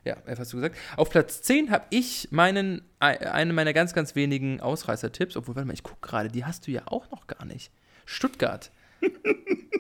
[0.05, 0.77] Ja, 11 hast du gesagt.
[0.96, 5.37] Auf Platz 10 habe ich meinen, einen meiner ganz, ganz wenigen Ausreißer-Tipps.
[5.37, 7.70] Obwohl, warte mal, ich gucke gerade, die hast du ja auch noch gar nicht.
[8.05, 8.70] Stuttgart.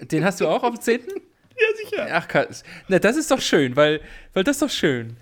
[0.02, 1.00] Den hast du auch auf dem 10.?
[1.00, 2.08] Ja, sicher.
[2.10, 2.28] Ach,
[2.88, 4.00] na, das ist doch schön, weil,
[4.32, 5.16] weil das ist doch schön.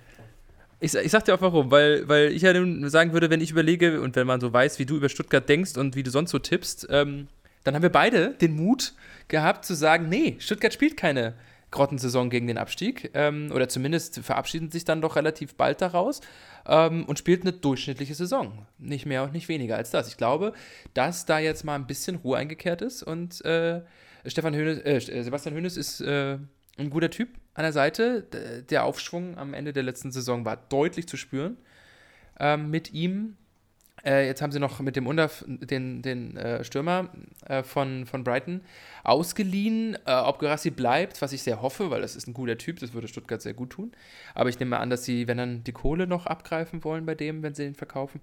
[0.83, 3.53] Ich, ich sag dir auch warum, weil, weil ich ja nun sagen würde, wenn ich
[3.53, 6.33] überlege und wenn man so weiß, wie du über Stuttgart denkst und wie du sonst
[6.33, 7.29] so tippst, ähm,
[7.63, 8.93] dann haben wir beide den Mut
[9.29, 11.35] gehabt zu sagen, nee, Stuttgart spielt keine
[11.71, 16.21] Grottensaison gegen den Abstieg ähm, oder zumindest verabschieden sich dann doch relativ bald daraus
[16.67, 18.67] ähm, und spielt eine durchschnittliche Saison.
[18.79, 20.09] Nicht mehr und nicht weniger als das.
[20.09, 20.53] Ich glaube,
[20.95, 23.83] dass da jetzt mal ein bisschen Ruhe eingekehrt ist und äh,
[24.27, 26.39] Stefan Hönes, äh, Sebastian Hönes ist äh,
[26.79, 28.23] ein guter Typ an der Seite.
[28.71, 31.57] Der Aufschwung am Ende der letzten Saison war deutlich zu spüren
[32.39, 33.37] ähm, mit ihm.
[34.05, 37.11] Äh, jetzt haben sie noch mit dem Underf den, den äh, Stürmer
[37.47, 38.63] äh, von, von Brighton
[39.05, 39.97] ausgeliehen.
[40.07, 42.95] Äh, ob Gerassi bleibt, was ich sehr hoffe, weil das ist ein guter Typ, das
[42.95, 43.93] würde Stuttgart sehr gut tun.
[44.35, 47.43] Aber ich nehme an, dass sie, wenn dann die Kohle noch abgreifen wollen bei dem,
[47.43, 48.21] wenn sie den verkaufen.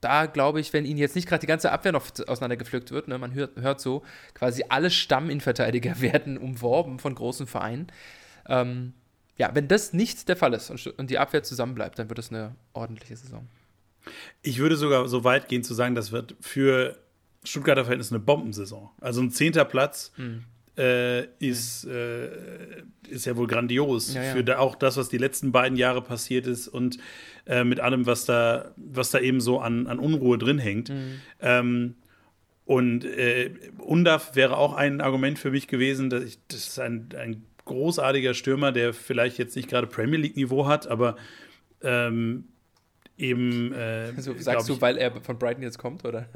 [0.00, 3.18] Da glaube ich, wenn ihnen jetzt nicht gerade die ganze Abwehr noch auseinandergepflückt wird, ne,
[3.18, 4.02] man hört, hört so,
[4.34, 7.88] quasi alle Stamminverteidiger werden umworben von großen Vereinen.
[8.48, 8.94] Ähm,
[9.36, 12.30] ja, wenn das nicht der Fall ist und, und die Abwehr zusammenbleibt, dann wird es
[12.30, 13.48] eine ordentliche Saison.
[14.42, 16.98] Ich würde sogar so weit gehen zu sagen, das wird für
[17.44, 18.90] Stuttgarter Verhältnisse eine Bombensaison.
[19.00, 20.12] Also ein zehnter Platz.
[20.16, 20.44] Mhm.
[20.80, 22.28] Äh, ist, äh,
[23.08, 24.14] ist ja wohl grandios.
[24.14, 24.32] Ja, ja.
[24.32, 26.96] Für da auch das, was die letzten beiden Jahre passiert ist und
[27.46, 30.90] äh, mit allem, was da, was da eben so an, an Unruhe drin hängt.
[31.40, 31.96] Ähm,
[32.64, 37.08] und äh, Undaf wäre auch ein Argument für mich gewesen, dass ich, das ist ein,
[37.18, 41.16] ein großartiger Stürmer, der vielleicht jetzt nicht gerade Premier League-Niveau hat, aber
[41.82, 42.44] ähm,
[43.20, 43.72] eben.
[43.80, 46.26] Äh, Also, sagst ich, du, weil er von Brighton jetzt kommt, oder?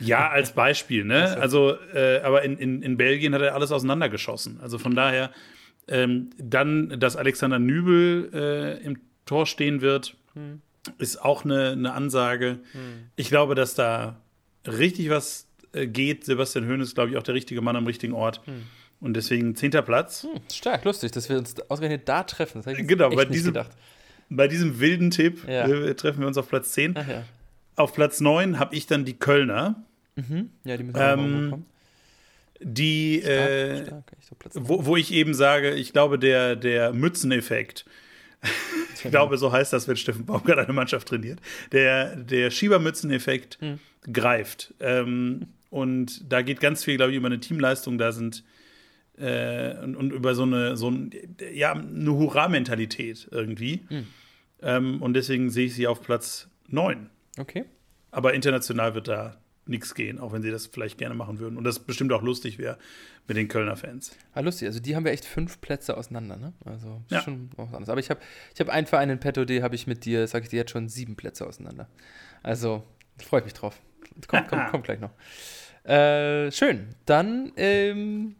[0.00, 1.36] ja, als Beispiel, ne?
[1.40, 4.60] Also, äh, aber in, in, in Belgien hat er alles auseinandergeschossen.
[4.60, 5.30] Also von daher,
[5.88, 10.14] ähm, dann, dass Alexander Nübel äh, im Tor stehen wird,
[10.98, 12.58] ist auch eine, eine Ansage.
[13.16, 14.20] Ich glaube, dass da
[14.66, 16.24] richtig was äh, geht.
[16.24, 18.40] Sebastian Höhn ist, glaube ich, auch der richtige Mann am richtigen Ort.
[19.00, 20.22] Und deswegen zehnter Platz.
[20.24, 22.58] Hm, stark, lustig, dass wir uns ausgerechnet da treffen.
[22.58, 23.70] Das hätte ich Genau, nicht diesem- gedacht.
[24.30, 25.66] Bei diesem wilden Tipp Ja.
[25.66, 26.94] äh, treffen wir uns auf Platz 10.
[26.96, 27.24] Ach ja.
[27.76, 29.82] Auf Platz 9 habe ich dann die Kölner,
[30.64, 31.66] Ja, die müssen Ähm, hochkommen.
[32.60, 34.12] die Stark, äh, stark.
[34.20, 37.84] Ich Platz wo, wo ich eben sage, ich glaube, der, der Mützeneffekt,
[38.94, 41.38] ich glaube, so heißt das, wenn Steffen Baumgart eine Mannschaft trainiert,
[41.72, 43.78] der, der Schiebermützeneffekt Hm.
[44.12, 44.74] greift.
[44.80, 47.98] Ähm, und da geht ganz viel, glaube ich, über eine Teamleistung.
[47.98, 48.42] Da sind
[49.20, 51.10] äh, und, und über so eine, so ein,
[51.52, 53.84] ja, eine Hurra-Mentalität irgendwie.
[53.88, 54.06] Hm.
[54.62, 57.08] Ähm, und deswegen sehe ich sie auf Platz 9.
[57.38, 57.64] Okay.
[58.10, 61.58] Aber international wird da nichts gehen, auch wenn sie das vielleicht gerne machen würden.
[61.58, 62.78] Und das bestimmt auch lustig wäre
[63.26, 64.16] mit den Kölner Fans.
[64.32, 64.66] Ah, lustig.
[64.66, 66.54] Also die haben wir echt fünf Plätze auseinander, ne?
[66.64, 67.20] Also ist Ja.
[67.20, 67.90] schon was anderes.
[67.90, 68.20] Aber ich habe
[68.54, 70.70] ich hab einen Verein in petto, die habe ich mit dir, sage ich dir jetzt
[70.70, 71.86] schon, sieben Plätze auseinander.
[72.42, 72.82] Also
[73.22, 73.78] freue ich mich drauf.
[74.26, 75.10] Kommt, kommt, kommt gleich noch.
[75.84, 76.88] Äh, schön.
[77.04, 78.36] Dann ähm,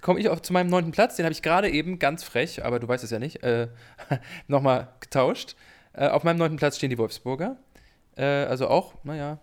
[0.00, 1.16] komme ich auch zu meinem neunten Platz.
[1.16, 3.68] Den habe ich gerade eben ganz frech, aber du weißt es ja nicht, äh,
[4.48, 5.56] nochmal getauscht.
[5.92, 7.56] Äh, auf meinem neunten Platz stehen die Wolfsburger.
[8.16, 9.38] Äh, also auch, naja,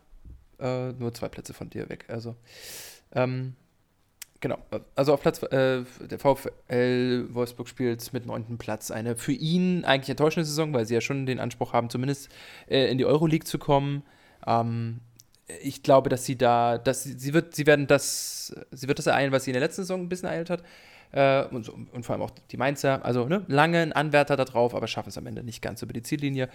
[0.59, 2.05] äh, nur zwei Plätze von dir weg.
[2.07, 2.35] Also,
[3.13, 3.55] ähm,
[4.39, 4.57] genau.
[4.95, 10.09] Also auf Platz, äh, der VfL Wolfsburg spielt mit neunten Platz eine für ihn eigentlich
[10.09, 12.29] enttäuschende Saison, weil sie ja schon den Anspruch haben, zumindest
[12.67, 14.03] äh, in die Euroleague zu kommen.
[14.45, 15.01] Ähm,
[15.61, 19.07] ich glaube, dass sie da, dass sie, sie wird, sie werden das, sie wird das
[19.07, 20.63] ereilen, was sie in der letzten Saison ein bisschen ereilt hat.
[21.11, 23.03] Äh, und, und vor allem auch die Mainzer.
[23.03, 25.93] Also ne, lange ein Anwärter da drauf, aber schaffen es am Ende nicht ganz über
[25.93, 26.49] die Ziellinie,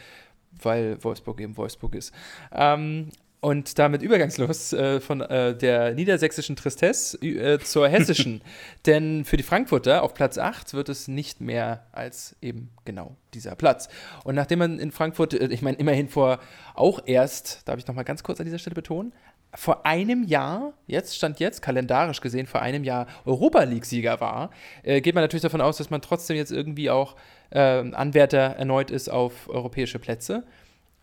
[0.62, 2.14] weil Wolfsburg eben Wolfsburg ist.
[2.52, 3.08] Ähm,
[3.44, 8.40] und damit übergangslos äh, von äh, der niedersächsischen Tristesse äh, zur hessischen.
[8.86, 13.54] Denn für die Frankfurter auf Platz 8 wird es nicht mehr als eben genau dieser
[13.54, 13.90] Platz.
[14.24, 16.38] Und nachdem man in Frankfurt, äh, ich meine, immerhin vor
[16.74, 19.12] auch erst, darf ich nochmal ganz kurz an dieser Stelle betonen,
[19.54, 24.50] vor einem Jahr, jetzt stand jetzt, kalendarisch gesehen, vor einem Jahr Europa League-Sieger war,
[24.84, 27.14] äh, geht man natürlich davon aus, dass man trotzdem jetzt irgendwie auch
[27.50, 30.44] äh, Anwärter erneut ist auf europäische Plätze.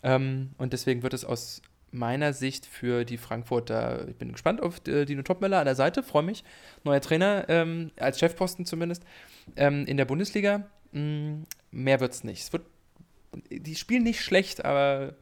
[0.02, 4.86] Ähm, und deswegen wird es aus meiner Sicht für die Frankfurter, ich bin gespannt auf
[4.88, 6.42] äh, Dino Topmöller an der Seite, freue mich.
[6.84, 9.04] Neuer Trainer, ähm, als Chefposten zumindest,
[9.56, 10.66] ähm, in der Bundesliga.
[10.92, 12.42] Mh, mehr wird es nicht.
[12.42, 12.66] Es wird,
[13.50, 15.14] die spielen nicht schlecht, aber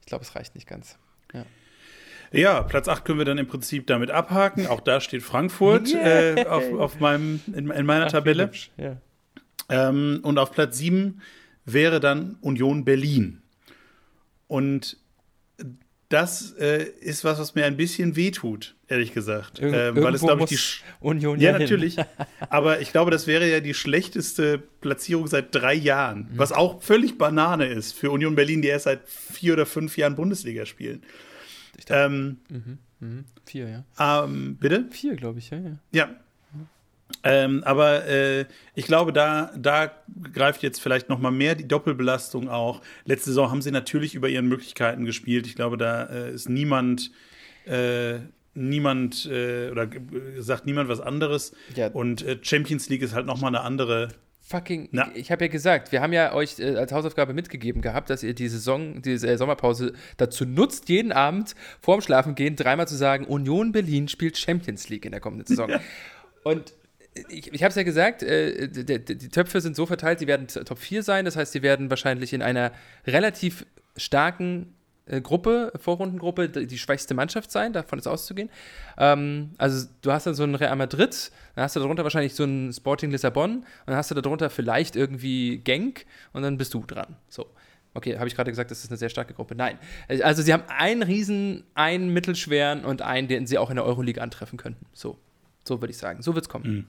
[0.00, 0.98] ich glaube, es reicht nicht ganz.
[1.32, 1.44] Ja.
[2.30, 4.66] Ja, Platz 8 können wir dann im Prinzip damit abhaken.
[4.66, 6.40] Auch da steht Frankfurt Yay.
[6.40, 8.50] äh, auf, auf meinem, in, in meiner Ach, Tabelle.
[8.76, 8.98] Ja.
[9.70, 11.22] Ähm, und auf Platz 7
[11.64, 13.42] wäre dann Union Berlin.
[14.46, 14.98] Und
[16.08, 19.58] das äh, ist was, was mir ein bisschen wehtut, ehrlich gesagt.
[19.58, 20.56] Irg ähm, weil es, glaube ich, die.
[20.56, 21.60] Sch- Union Ja, hin.
[21.60, 21.96] natürlich.
[22.48, 26.28] Aber ich glaube, das wäre ja die schlechteste Platzierung seit drei Jahren.
[26.32, 26.38] Mhm.
[26.38, 30.16] Was auch völlig Banane ist für Union Berlin, die erst seit vier oder fünf Jahren
[30.16, 31.02] Bundesliga spielen.
[31.76, 32.36] Ich dachte- Ähm,
[33.00, 33.24] Mhm.
[33.44, 34.24] Vier, ja.
[34.24, 34.86] ähm, bitte?
[34.90, 35.78] Vier, glaube ich, ja, ja.
[35.92, 36.10] Ja.
[37.24, 39.90] Ähm, aber äh, ich glaube, da, da
[40.32, 42.80] greift jetzt vielleicht noch mal mehr die Doppelbelastung auch.
[43.04, 45.46] Letzte Saison haben sie natürlich über ihren Möglichkeiten gespielt.
[45.46, 47.10] Ich glaube, da äh, ist niemand,
[47.66, 48.18] äh,
[48.54, 50.00] niemand äh, oder g-
[50.38, 51.52] sagt niemand was anderes.
[51.74, 51.88] Ja.
[51.88, 54.08] Und äh, Champions League ist halt noch mal eine andere.
[54.40, 55.10] Fucking, Na.
[55.14, 58.32] ich habe ja gesagt, wir haben ja euch äh, als Hausaufgabe mitgegeben gehabt, dass ihr
[58.32, 63.72] die Saison, diese äh, Sommerpause dazu nutzt, jeden Abend vorm Schlafengehen dreimal zu sagen, Union
[63.72, 65.72] Berlin spielt Champions League in der kommenden Saison.
[66.44, 66.72] Und
[67.28, 70.48] ich, ich habe es ja gesagt, äh, die, die, Töpfe sind so verteilt, die werden
[70.48, 71.24] Top 4 sein.
[71.24, 72.72] Das heißt, die werden wahrscheinlich in einer
[73.06, 74.74] relativ starken
[75.06, 78.50] äh, Gruppe, Vorrundengruppe, die, schwächste Mannschaft sein, davon ist auszugehen.
[78.96, 82.42] Ähm, also du hast dann so einen Real Madrid, dann hast du darunter wahrscheinlich so
[82.42, 86.84] einen Sporting Lissabon und dann hast du darunter vielleicht irgendwie Genk und dann bist du
[86.86, 87.16] dran.
[87.28, 87.46] So.
[87.94, 89.54] Okay, habe ich gerade gesagt, das ist eine sehr starke Gruppe.
[89.54, 89.78] Nein.
[90.22, 94.22] Also sie haben einen Riesen, einen mittelschweren und einen, den sie auch in der Euroleague
[94.22, 94.84] antreffen könnten.
[94.92, 95.18] So.
[95.64, 96.22] So würde ich sagen.
[96.22, 96.86] So wird es kommen.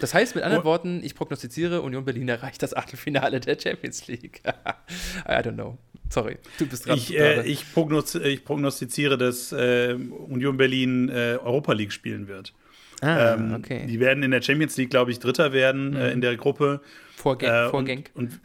[0.00, 0.64] Das heißt mit anderen.
[0.64, 4.42] Worten, ich prognostiziere, Union Berlin erreicht das Achtelfinale der Champions League.
[5.26, 5.78] I don't know.
[6.08, 6.98] Sorry, du bist dran.
[6.98, 12.52] Ich, äh, ich, prognoz ich prognostiziere, dass äh, Union Berlin äh, Europa League spielen wird.
[13.00, 13.86] Ah, ähm, okay.
[13.86, 15.96] Die werden in der Champions League, glaube ich, Dritter werden mhm.
[15.96, 16.80] äh, in der Gruppe.
[17.16, 18.10] Vor, Gang, äh, Genk.
[18.14, 18.40] Und,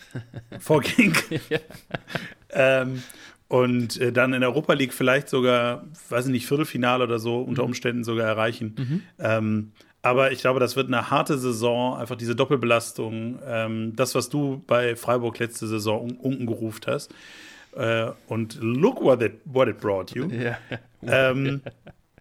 [0.49, 1.23] und vor Genk.
[2.49, 3.03] ähm,
[3.49, 7.41] und äh, dann in der Europa League vielleicht sogar, weiß ich nicht, Viertelfinale oder so
[7.41, 7.67] unter mhm.
[7.67, 8.75] Umständen sogar erreichen.
[8.77, 9.01] Mhm.
[9.19, 13.39] Ähm, aber ich glaube, das wird eine harte Saison, einfach diese Doppelbelastung.
[13.45, 17.13] Ähm, das, was du bei Freiburg letzte Saison unten gerufen hast.
[17.75, 20.27] Äh, und look what it, what it brought you.
[20.29, 20.57] Ja.
[21.01, 21.61] Ähm,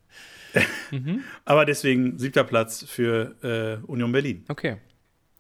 [0.90, 1.22] mhm.
[1.44, 4.44] Aber deswegen siebter Platz für äh, Union Berlin.
[4.48, 4.78] Okay.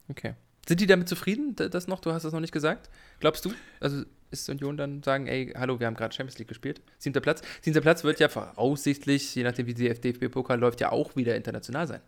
[0.08, 0.34] Okay.
[0.66, 2.00] Sind die damit zufrieden, das noch?
[2.00, 2.90] Du hast das noch nicht gesagt.
[3.20, 3.52] Glaubst du?
[3.80, 6.80] Also ist Union dann sagen, ey, hallo, wir haben gerade Champions League gespielt.
[6.98, 7.42] Siebter Platz.
[7.62, 11.86] Siebter Platz wird ja voraussichtlich, je nachdem wie die DFB-Pokal läuft, ja auch wieder international
[11.86, 12.00] sein.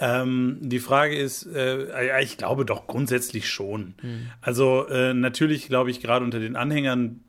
[0.00, 3.94] Ähm, die Frage ist, äh, ich glaube doch grundsätzlich schon.
[4.02, 4.30] Mhm.
[4.40, 7.24] Also äh, natürlich glaube ich gerade unter den Anhängern,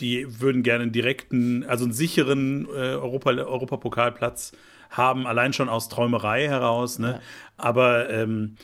[0.00, 4.52] die würden gerne einen direkten, also einen sicheren äh, Europa, Europapokalplatz
[4.90, 6.98] haben, allein schon aus Träumerei heraus.
[6.98, 7.12] Ne?
[7.12, 7.20] Ja.
[7.56, 8.56] Aber ähm,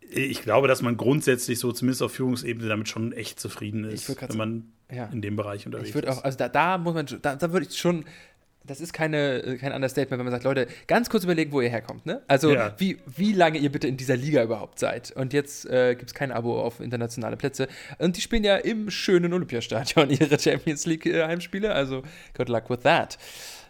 [0.00, 4.36] ich glaube, dass man grundsätzlich so zumindest auf Führungsebene damit schon echt zufrieden ist, wenn
[4.36, 5.06] man ja.
[5.06, 7.78] in dem Bereich unterwegs ich auch, Also da, da muss man, da, da würde ich
[7.78, 8.04] schon
[8.64, 12.06] das ist keine, kein Understatement, wenn man sagt, Leute, ganz kurz überlegen, wo ihr herkommt.
[12.06, 12.22] Ne?
[12.28, 12.74] Also ja.
[12.78, 15.12] wie, wie lange ihr bitte in dieser Liga überhaupt seid.
[15.12, 17.68] Und jetzt äh, gibt es kein Abo auf internationale Plätze.
[17.98, 21.68] Und die spielen ja im schönen Olympiastadion ihre Champions League-Heimspiele.
[21.68, 22.02] Äh, also
[22.36, 23.18] good luck with that.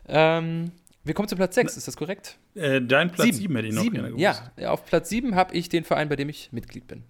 [0.08, 0.72] Ähm,
[1.04, 2.38] wir kommen zu Platz 6, ist das korrekt?
[2.54, 3.94] Äh, dein Platz 7 hätte ich noch sieben.
[3.94, 4.42] gerne gewusst.
[4.58, 7.04] Ja, auf Platz 7 habe ich den Verein, bei dem ich Mitglied bin.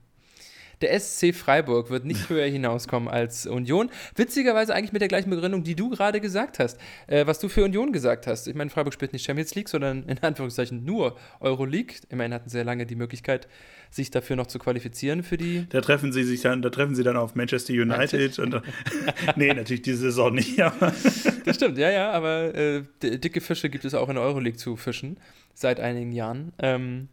[0.81, 3.91] Der SC Freiburg wird nicht höher hinauskommen als Union.
[4.17, 7.65] Witzigerweise eigentlich mit der gleichen Begründung, die du gerade gesagt hast, äh, was du für
[7.65, 8.49] Union gesagt hast.
[8.49, 11.97] Ich meine, Freiburg spielt nicht Champions League, sondern in Anführungszeichen nur Euroleague.
[12.09, 13.49] Immerhin hatten sie sehr lange die Möglichkeit,
[13.91, 15.67] sich dafür noch zu qualifizieren für die.
[15.69, 18.63] Da treffen sie sich dann, da treffen sie dann auf Manchester United und
[19.37, 20.61] nee, natürlich diese Saison nicht.
[20.61, 20.93] Aber
[21.45, 24.77] das stimmt, ja, ja, aber äh, dicke Fische gibt es auch in der Euroleague zu
[24.77, 25.19] fischen
[25.55, 26.53] seit einigen Jahren.
[26.59, 27.09] Ähm,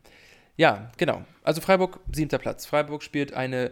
[0.57, 1.23] ja, genau.
[1.43, 2.65] Also Freiburg, siebter Platz.
[2.65, 3.71] Freiburg spielt eine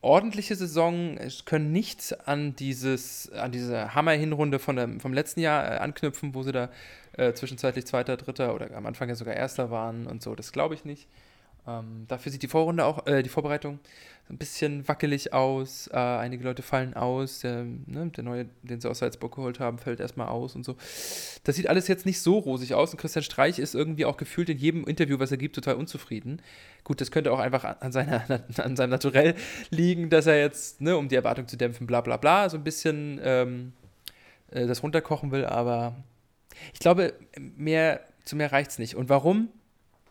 [0.00, 1.16] ordentliche Saison.
[1.16, 6.52] Es können nicht an dieses, an diese Hammer-Hinrunde vom letzten Jahr äh, anknüpfen, wo sie
[6.52, 6.68] da
[7.16, 10.34] äh, zwischenzeitlich Zweiter, Dritter oder am Anfang ja sogar Erster waren und so.
[10.34, 11.08] Das glaube ich nicht.
[11.68, 13.78] Ähm, dafür sieht die Vorrunde auch, äh, die Vorbereitung
[14.30, 15.88] ein bisschen wackelig aus.
[15.88, 17.40] Äh, einige Leute fallen aus.
[17.40, 20.76] Der, ne, der neue, den sie aus Salzburg geholt haben, fällt erstmal aus und so.
[21.44, 22.92] Das sieht alles jetzt nicht so rosig aus.
[22.92, 26.42] Und Christian Streich ist irgendwie auch gefühlt in jedem Interview, was er gibt, total unzufrieden.
[26.84, 28.24] Gut, das könnte auch einfach an, seiner,
[28.56, 29.34] an seinem Naturell
[29.70, 32.64] liegen, dass er jetzt, ne, um die Erwartung zu dämpfen, bla bla bla, so ein
[32.64, 33.72] bisschen ähm,
[34.50, 35.44] äh, das runterkochen will.
[35.44, 35.96] Aber
[36.72, 38.94] ich glaube, mehr, zu mehr reicht es nicht.
[38.94, 39.48] Und warum?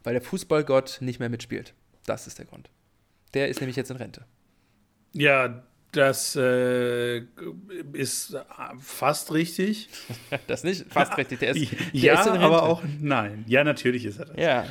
[0.07, 1.73] Weil der Fußballgott nicht mehr mitspielt.
[2.05, 2.69] Das ist der Grund.
[3.33, 4.23] Der ist nämlich jetzt in Rente.
[5.11, 7.23] Ja, das äh,
[7.91, 8.37] ist
[8.79, 9.89] fast richtig.
[10.47, 11.39] das nicht fast richtig.
[11.39, 13.43] Der ist, der ja, ist aber auch nein.
[13.49, 14.37] Ja, natürlich ist er das.
[14.37, 14.65] Ja.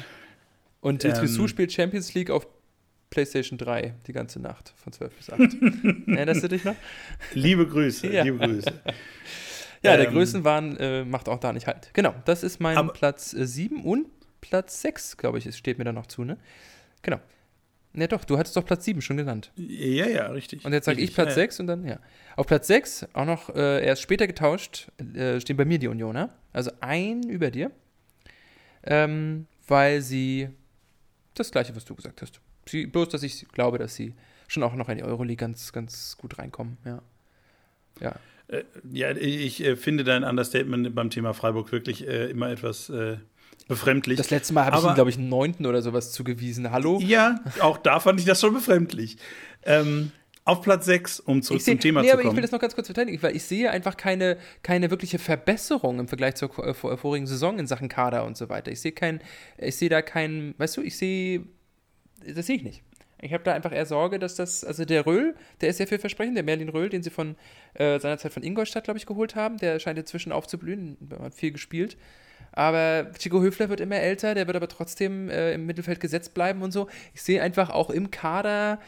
[0.81, 2.46] Und ähm, Tissou spielt Champions League auf
[3.11, 5.40] PlayStation 3 die ganze Nacht von 12 bis 8.
[6.07, 6.77] Erinnerst du dich noch?
[7.35, 8.22] Liebe Grüße, ja.
[8.22, 8.72] liebe Grüße.
[9.83, 11.90] ja, ähm, der Größenwahn äh, macht auch da nicht halt.
[11.92, 14.07] Genau, das ist mein Platz äh, 7 und
[14.49, 16.37] Platz 6, glaube ich, es steht mir da noch zu, ne?
[17.03, 17.21] Genau.
[17.93, 19.51] Ne, doch, du hattest doch Platz 7 schon genannt.
[19.57, 20.65] Ja, ja, richtig.
[20.67, 21.99] Und jetzt sage ich Platz ja, 6 und dann, ja.
[22.37, 26.31] Auf Platz 6, auch noch äh, erst später getauscht, äh, stehen bei mir die Unioner.
[26.53, 27.71] Also ein über dir.
[28.83, 30.49] Ähm, weil sie
[31.35, 32.41] das Gleiche, was du gesagt hast.
[32.67, 34.15] Sie, bloß, dass ich glaube, dass sie
[34.47, 37.03] schon auch noch in die Euroleague ganz, ganz gut reinkommen, ja.
[38.01, 38.15] Ja.
[38.49, 43.17] Äh, ja, ich äh, finde dein Understatement beim Thema Freiburg wirklich äh, immer etwas äh,
[43.69, 44.16] befremdlich.
[44.16, 46.71] Das letzte Mal habe ich ihm, glaube ich, einen neunten oder sowas zugewiesen.
[46.71, 47.01] Hallo?
[47.03, 49.16] Ja, auch da fand ich das schon befremdlich.
[49.64, 50.12] Ähm,
[50.47, 52.21] auf Platz 6, um zurück seh, zum Thema nee, zu kommen.
[52.21, 55.19] aber ich will das noch ganz kurz verteidigen, weil ich sehe einfach keine, keine wirkliche
[55.19, 58.71] Verbesserung im Vergleich zur äh, vorigen Saison in Sachen Kader und so weiter.
[58.71, 59.21] Ich sehe kein,
[59.59, 61.42] ich sehe da keinen, weißt du, ich sehe,
[62.25, 62.83] das sehe ich nicht.
[63.21, 66.37] Ich habe da einfach eher Sorge, dass das, also der Röhl, der ist sehr vielversprechend,
[66.37, 67.35] der Merlin Röhl, den sie von
[67.75, 71.51] äh, seiner Zeit von Ingolstadt, glaube ich, geholt haben, der scheint inzwischen aufzublühen, hat viel
[71.51, 71.97] gespielt.
[72.57, 76.62] Aber Chico Höfler wird immer älter, der wird aber trotzdem äh, im Mittelfeld gesetzt bleiben
[76.62, 76.88] und so.
[77.14, 78.81] Ich sehe einfach auch im Kader,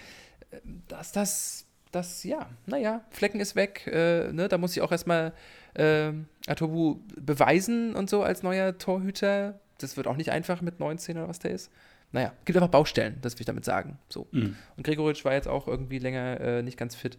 [0.50, 0.56] äh,
[0.88, 3.86] dass das, das ja, naja, Flecken ist weg.
[3.86, 4.48] Äh, ne?
[4.48, 5.34] Da muss ich auch erstmal
[5.74, 6.12] äh,
[6.46, 9.60] Atobu beweisen und so als neuer Torhüter.
[9.76, 11.70] Das wird auch nicht einfach mit 19 oder was der ist.
[12.10, 13.98] Naja, gibt einfach Baustellen, das will ich damit sagen.
[14.08, 14.28] So.
[14.30, 14.56] Mhm.
[14.78, 17.18] Und Gregoritsch war jetzt auch irgendwie länger äh, nicht ganz fit.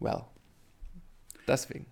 [0.00, 0.24] Well.
[1.48, 1.86] Deswegen.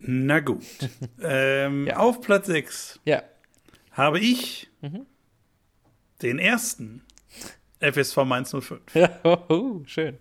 [0.00, 0.64] Na gut.
[1.22, 1.96] ähm, ja.
[1.96, 3.22] Auf Platz 6 ja.
[3.92, 5.06] habe ich mhm.
[6.22, 7.02] den ersten
[7.80, 8.80] FSV Mainz 05.
[8.94, 10.18] Ja, oh, oh, schön.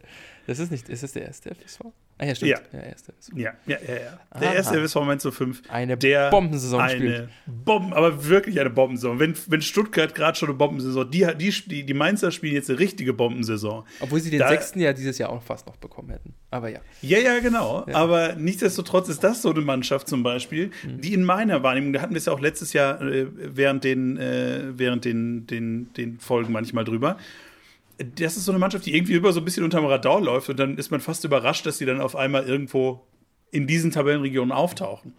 [0.47, 1.81] Das ist nicht, ist es der erste FSV?
[2.21, 2.51] Ah ja, stimmt.
[2.51, 2.57] Ja.
[2.73, 3.13] Ja, erste.
[3.33, 3.93] Ja, ja, ja.
[3.93, 4.19] ja.
[4.41, 4.55] Der Aha.
[4.55, 5.61] erste FSV Mainz 05.
[5.69, 7.29] Eine der Bombensaison eine spielt.
[7.47, 9.19] Bomben, aber wirklich eine Bombensaison.
[9.19, 12.77] Wenn, wenn Stuttgart gerade schon eine Bombensaison, die, die, die, die Mainzer spielen jetzt eine
[12.77, 13.85] richtige Bombensaison.
[14.01, 16.33] Obwohl sie den Da- sechsten ja dieses Jahr auch fast noch bekommen hätten.
[16.51, 16.79] Aber ja.
[17.01, 17.85] Ja, ja, genau.
[17.93, 20.99] Aber nichtsdestotrotz ist das so eine Mannschaft zum Beispiel, Mhm.
[21.01, 24.17] die in meiner Wahrnehmung, da hatten wir es ja auch letztes Jahr äh, während, den,
[24.17, 27.17] äh, während den, den, den Folgen manchmal drüber.
[28.15, 30.57] Das ist so eine Mannschaft, die irgendwie über so ein bisschen unterm Radar läuft und
[30.57, 33.05] dann ist man fast überrascht, dass sie dann auf einmal irgendwo
[33.51, 35.13] in diesen Tabellenregionen auftauchen.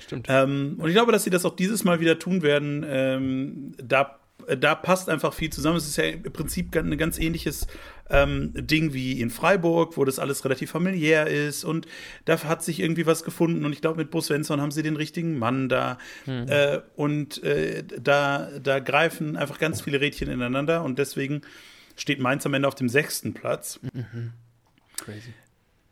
[0.00, 0.26] Stimmt.
[0.30, 2.84] Ähm, und ich glaube, dass sie das auch dieses Mal wieder tun werden.
[2.88, 4.17] Ähm, da,
[4.58, 5.76] da passt einfach viel zusammen.
[5.76, 7.66] Es ist ja im Prinzip ein ganz ähnliches
[8.10, 11.64] ähm, Ding wie in Freiburg, wo das alles relativ familiär ist.
[11.64, 11.86] Und
[12.24, 13.64] da hat sich irgendwie was gefunden.
[13.64, 15.98] Und ich glaube, mit Bo Svensson haben sie den richtigen Mann da.
[16.26, 20.82] Äh, und äh, da, da greifen einfach ganz viele Rädchen ineinander.
[20.82, 21.42] Und deswegen
[21.96, 23.80] steht Mainz am Ende auf dem sechsten Platz.
[24.96, 25.34] Crazy.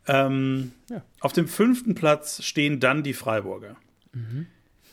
[0.07, 1.03] Ähm, Ja.
[1.21, 3.77] Auf dem fünften Platz stehen dann die Freiburger.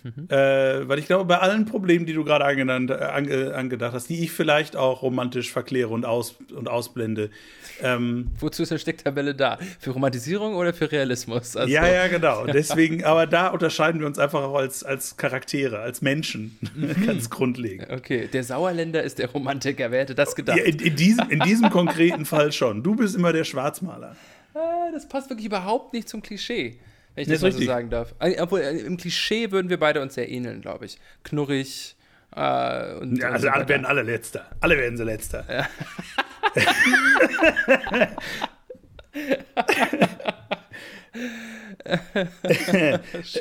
[0.04, 4.10] Äh, weil ich glaube, bei allen Problemen, die du gerade angenannt, äh, ange, angedacht hast,
[4.10, 7.30] die ich vielleicht auch romantisch verkläre und, aus, und ausblende.
[7.82, 9.58] Ähm, Wozu ist eine Stecktabelle da?
[9.80, 11.56] Für Romantisierung oder für Realismus?
[11.56, 12.46] Also, Ja, ja, genau.
[12.48, 16.58] Deswegen, aber da unterscheiden wir uns einfach auch als, als Charaktere, als Menschen,
[17.06, 17.90] ganz grundlegend.
[17.90, 19.90] Okay, der Sauerländer ist der Romantiker.
[19.92, 20.58] Wer hätte das gedacht?
[20.58, 22.84] Ja, in, in, diesem, in diesem konkreten Fall schon.
[22.84, 24.16] Du bist immer der Schwarzmaler.
[24.54, 26.78] Ah, das passt wirklich überhaupt nicht zum Klischee,
[27.16, 27.68] wenn ich Das das, mal so richtig.
[27.68, 28.14] sagen darf.
[28.20, 30.98] Äh, Obwohl, äh, im Klischee würden wir beide uns sehr ähneln, glaube ich.
[31.24, 31.96] Knurrig.
[32.36, 34.46] Äh, und, Ja, und also so alle werden alle letzter.
[34.60, 35.46] Alle werden sie letzter.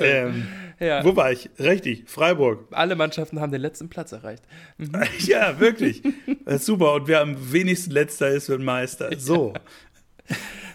[0.00, 0.46] ähm,
[0.80, 1.04] Ja.
[1.04, 1.48] Wo war ich?
[1.58, 2.66] Richtig, Freiburg.
[2.72, 4.42] Alle Mannschaften haben den letzten Platz erreicht.
[5.20, 6.02] Ja, wirklich.
[6.58, 6.94] Super.
[6.94, 9.10] Und wer am wenigsten letzter ist, wird Meister.
[9.18, 9.54] So,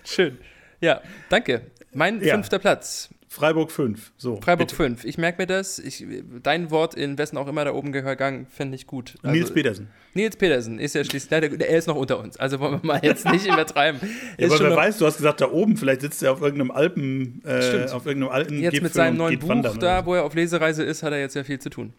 [0.05, 0.37] Schön.
[0.79, 1.61] Ja, danke.
[1.97, 2.35] Mein Ja.
[2.35, 3.09] fünfter Platz.
[3.27, 4.13] Freiburg 5.
[4.17, 4.75] So, Freiburg bitte.
[4.75, 5.03] 5.
[5.03, 5.79] Ich merke mir das.
[5.79, 6.05] Ich,
[6.43, 9.15] dein Wort in wessen auch immer da oben gegangen, finde ich gut.
[9.21, 9.89] Also, Nils Petersen.
[10.13, 12.37] Nils Petersen ist ja schließlich, leider, er ist noch unter uns.
[12.37, 13.99] Also wollen wir mal jetzt nicht übertreiben.
[14.37, 17.41] Ja, aber wer weiß, du hast gesagt, da oben, vielleicht sitzt er auf irgendeinem Alpen,
[17.45, 20.83] äh, auf irgendeinem alten Jetzt mit seinem neuen Buch wandern da, wo er auf Lesereise
[20.83, 21.93] ist, hat er jetzt ja viel zu tun.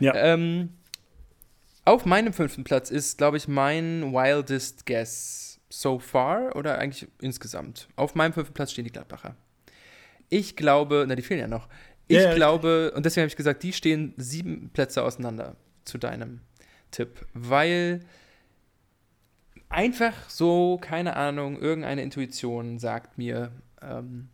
[0.00, 0.14] Ja.
[0.16, 0.68] Ähm,
[1.84, 7.88] auf meinem fünften Platz ist, glaube ich, mein wildest guess so far oder eigentlich insgesamt.
[7.96, 9.34] Auf meinem fünften Platz stehen die Gladbacher.
[10.28, 11.68] Ich glaube, na, die fehlen ja noch.
[12.06, 16.40] Ich ja, glaube, und deswegen habe ich gesagt, die stehen sieben Plätze auseinander zu deinem
[16.90, 18.00] Tipp, weil
[19.68, 24.28] einfach so, keine Ahnung, irgendeine Intuition sagt mir, ähm,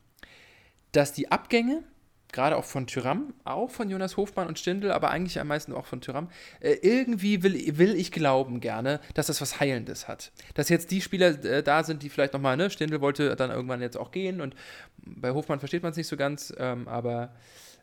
[0.93, 1.85] dass die Abgänge,
[2.33, 5.87] gerade auch von Tyram, auch von Jonas Hofmann und Stindl, aber eigentlich am meisten auch
[5.87, 6.29] von Tyram,
[6.61, 10.33] äh, irgendwie will, will ich glauben gerne, dass das was Heilendes hat.
[10.55, 13.81] Dass jetzt die Spieler äh, da sind, die vielleicht nochmal, ne, Stindl wollte dann irgendwann
[13.81, 14.55] jetzt auch gehen und
[14.99, 17.33] bei Hofmann versteht man es nicht so ganz, ähm, aber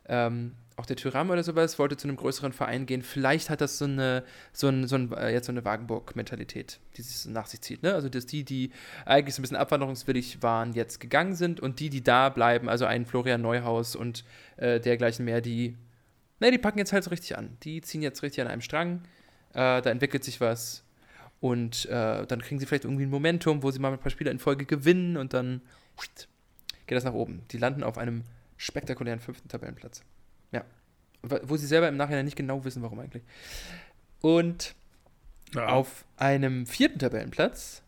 [0.08, 3.02] ähm, auch der Tyram oder sowas wollte zu einem größeren Verein gehen.
[3.02, 7.02] Vielleicht hat das so eine, so ein, so ein, äh, jetzt so eine Wagenburg-Mentalität, die
[7.02, 7.82] es nach sich zieht.
[7.82, 7.94] Ne?
[7.94, 8.70] Also, dass die, die
[9.04, 12.84] eigentlich so ein bisschen abwanderungswillig waren, jetzt gegangen sind und die, die da bleiben, also
[12.84, 14.24] ein Florian Neuhaus und
[14.56, 15.76] äh, dergleichen mehr, die,
[16.38, 17.56] ne, die packen jetzt halt so richtig an.
[17.64, 19.02] Die ziehen jetzt richtig an einem Strang.
[19.54, 20.84] Äh, da entwickelt sich was.
[21.40, 24.30] Und äh, dann kriegen sie vielleicht irgendwie ein Momentum, wo sie mal ein paar Spiele
[24.30, 25.60] in Folge gewinnen und dann
[26.86, 27.42] geht das nach oben.
[27.50, 28.22] Die landen auf einem
[28.56, 30.02] spektakulären fünften Tabellenplatz.
[30.52, 30.64] Ja.
[31.22, 33.22] Wo sie selber im Nachhinein nicht genau wissen, warum eigentlich.
[34.20, 34.74] Und
[35.54, 35.68] Ja.
[35.68, 37.82] auf einem vierten Tabellenplatz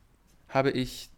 [0.48, 1.10] habe ich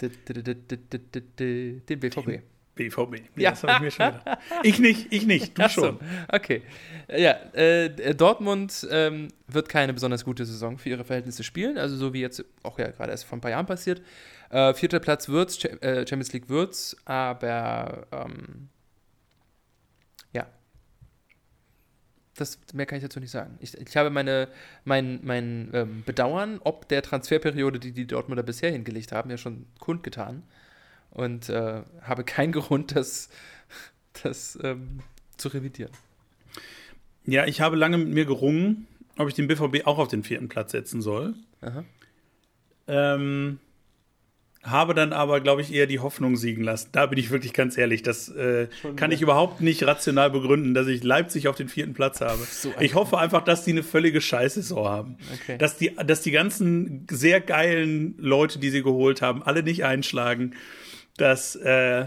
[0.00, 2.42] d- d- d- d- d- d- d- den BVB.
[2.76, 3.22] BVB.
[3.34, 3.50] Ja.
[3.50, 4.38] Das habe ich mir schon gedacht.
[4.62, 5.98] Ich nicht, ich nicht, du Ach so, schon.
[6.30, 6.62] okay.
[7.08, 12.12] Ja, äh, Dortmund ähm, wird keine besonders gute Saison für ihre Verhältnisse spielen, also so
[12.14, 14.00] wie jetzt auch ja gerade erst vor ein paar Jahren passiert.
[14.50, 18.68] Äh, vierter Platz wird's, äh, Champions League wird's, aber ähm,
[20.32, 20.46] ja.
[22.40, 23.58] Das, mehr kann ich dazu nicht sagen.
[23.60, 24.48] Ich, ich habe meine,
[24.84, 29.66] mein, mein ähm, Bedauern ob der Transferperiode, die die Dortmunder bisher hingelegt haben, ja schon
[29.78, 30.42] kundgetan.
[31.10, 33.28] Und äh, habe keinen Grund, das,
[34.22, 35.00] das ähm,
[35.36, 35.92] zu revidieren.
[37.24, 38.86] Ja, ich habe lange mit mir gerungen,
[39.18, 41.34] ob ich den BVB auch auf den vierten Platz setzen soll.
[42.86, 43.58] Ähm,
[44.70, 46.88] habe dann aber, glaube ich, eher die Hoffnung siegen lassen.
[46.92, 48.02] Da bin ich wirklich ganz ehrlich.
[48.02, 52.20] Das äh, kann ich überhaupt nicht rational begründen, dass ich Leipzig auf den vierten Platz
[52.20, 52.42] habe.
[52.50, 55.16] So ich hoffe einfach, dass die eine völlige Scheißsaison haben.
[55.42, 55.58] Okay.
[55.58, 60.54] Dass, die, dass die ganzen sehr geilen Leute, die sie geholt haben, alle nicht einschlagen.
[61.16, 62.06] Dass, äh,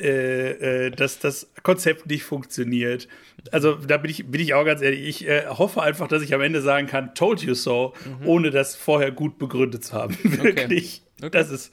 [0.00, 3.08] äh, äh, dass das Konzept nicht funktioniert.
[3.52, 5.06] Also da bin ich, bin ich auch ganz ehrlich.
[5.06, 7.92] Ich äh, hoffe einfach, dass ich am Ende sagen kann, told you so,
[8.24, 10.16] ohne das vorher gut begründet zu haben.
[10.22, 11.02] Wirklich.
[11.20, 11.30] Okay.
[11.30, 11.72] Das ist,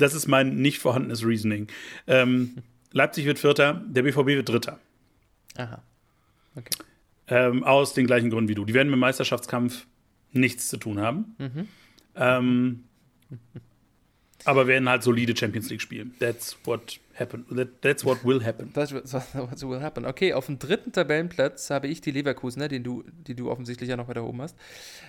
[0.00, 1.68] Das ist mein nicht vorhandenes Reasoning.
[2.06, 2.56] Ähm,
[2.92, 4.78] Leipzig wird Vierter, der BVB wird Dritter.
[5.56, 5.82] Aha.
[6.56, 6.70] Okay.
[7.28, 8.64] Ähm, aus den gleichen Gründen wie du.
[8.64, 9.86] Die werden mit dem Meisterschaftskampf
[10.32, 11.36] nichts zu tun haben.
[11.38, 11.68] Mhm.
[12.16, 12.84] Ähm,
[14.44, 16.14] aber werden halt solide Champions League spielen.
[16.18, 17.44] That's what happen.
[17.54, 18.70] That, that's what will happen.
[18.74, 20.06] Das what will happen.
[20.06, 23.96] Okay, auf dem dritten Tabellenplatz habe ich die Leverkusener, den du, die du offensichtlich ja
[23.96, 24.56] noch weiter oben hast,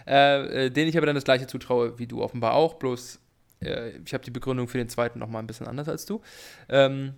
[0.05, 3.19] äh, äh, den ich aber dann das gleiche zutraue wie du offenbar auch, bloß
[3.61, 6.21] äh, ich habe die Begründung für den zweiten noch mal ein bisschen anders als du.
[6.69, 7.13] Ähm,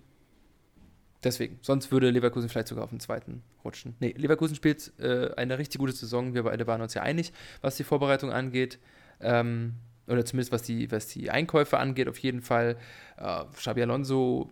[1.22, 3.94] deswegen, sonst würde Leverkusen vielleicht sogar auf den zweiten rutschen.
[4.00, 6.34] Nee, Leverkusen spielt äh, eine richtig gute Saison.
[6.34, 8.78] Wir beide waren uns ja einig, was die Vorbereitung angeht.
[9.20, 9.74] Ähm,
[10.06, 12.76] oder zumindest was die, was die Einkäufe angeht, auf jeden Fall.
[13.16, 14.50] Äh, Xabi Alonso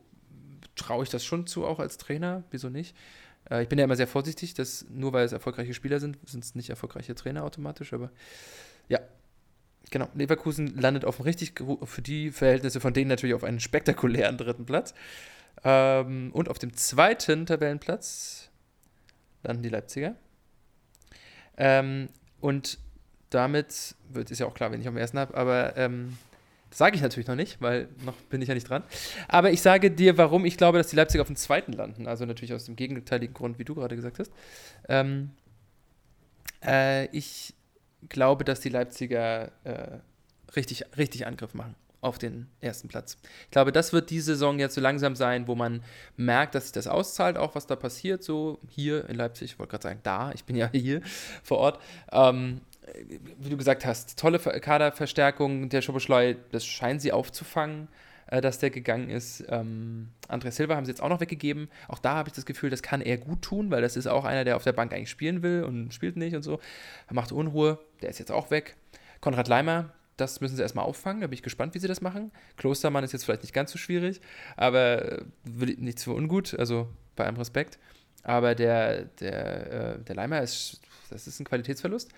[0.76, 2.42] traue ich das schon zu, auch als Trainer.
[2.50, 2.96] Wieso nicht?
[3.50, 6.42] Äh, ich bin ja immer sehr vorsichtig, dass nur weil es erfolgreiche Spieler sind, sind
[6.44, 8.10] es nicht erfolgreiche Trainer automatisch, aber
[8.88, 9.00] ja.
[9.92, 11.52] Genau, Leverkusen landet auf einem richtig,
[11.84, 14.94] für die Verhältnisse von denen natürlich auf einen spektakulären dritten Platz.
[15.64, 18.48] Ähm, und auf dem zweiten Tabellenplatz
[19.42, 20.14] landen die Leipziger.
[21.58, 22.08] Ähm,
[22.40, 22.78] und
[23.28, 26.16] damit wird ist ja auch klar, wenn ich am ersten habe, aber ähm,
[26.70, 28.82] das sage ich natürlich noch nicht, weil noch bin ich ja nicht dran.
[29.28, 32.06] Aber ich sage dir, warum ich glaube, dass die Leipziger auf dem zweiten landen.
[32.06, 34.32] Also natürlich aus dem gegenteiligen Grund, wie du gerade gesagt hast.
[34.88, 35.32] Ähm,
[36.64, 37.52] äh, ich
[38.08, 39.98] glaube, dass die Leipziger äh,
[40.56, 43.16] richtig, richtig Angriff machen auf den ersten Platz.
[43.44, 45.82] Ich glaube, das wird die Saison jetzt so langsam sein, wo man
[46.16, 49.52] merkt, dass sich das auszahlt, auch was da passiert, so hier in Leipzig.
[49.52, 51.00] Ich wollte gerade sagen, da, ich bin ja hier
[51.42, 51.80] vor Ort.
[52.10, 52.60] Ähm,
[53.38, 57.86] wie du gesagt hast, tolle Kaderverstärkung der Schoboschleu, das scheinen sie aufzufangen,
[58.40, 59.44] dass der gegangen ist.
[59.48, 61.68] Ähm, André Silva haben sie jetzt auch noch weggegeben.
[61.88, 64.24] Auch da habe ich das Gefühl, das kann er gut tun, weil das ist auch
[64.24, 66.60] einer, der auf der Bank eigentlich spielen will und spielt nicht und so.
[67.08, 68.76] Er macht Unruhe, der ist jetzt auch weg.
[69.20, 71.20] Konrad Leimer, das müssen sie erstmal auffangen.
[71.20, 72.32] Da bin ich gespannt, wie sie das machen.
[72.56, 74.20] Klostermann ist jetzt vielleicht nicht ganz so schwierig,
[74.56, 77.78] aber äh, nichts für ungut, also bei allem Respekt.
[78.22, 80.80] Aber der, der, äh, der Leimer ist,
[81.10, 82.12] das ist ein Qualitätsverlust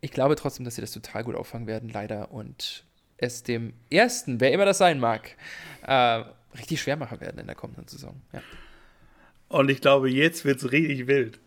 [0.00, 2.30] ich glaube trotzdem, dass sie das total gut auffangen werden, leider.
[2.30, 2.84] Und
[3.18, 5.36] es dem ersten, wer immer das sein mag,
[5.86, 6.24] äh,
[6.56, 8.20] richtig schwer machen werden in der kommenden Saison.
[8.32, 8.40] Ja.
[9.48, 11.38] Und ich glaube, jetzt wird es richtig wild.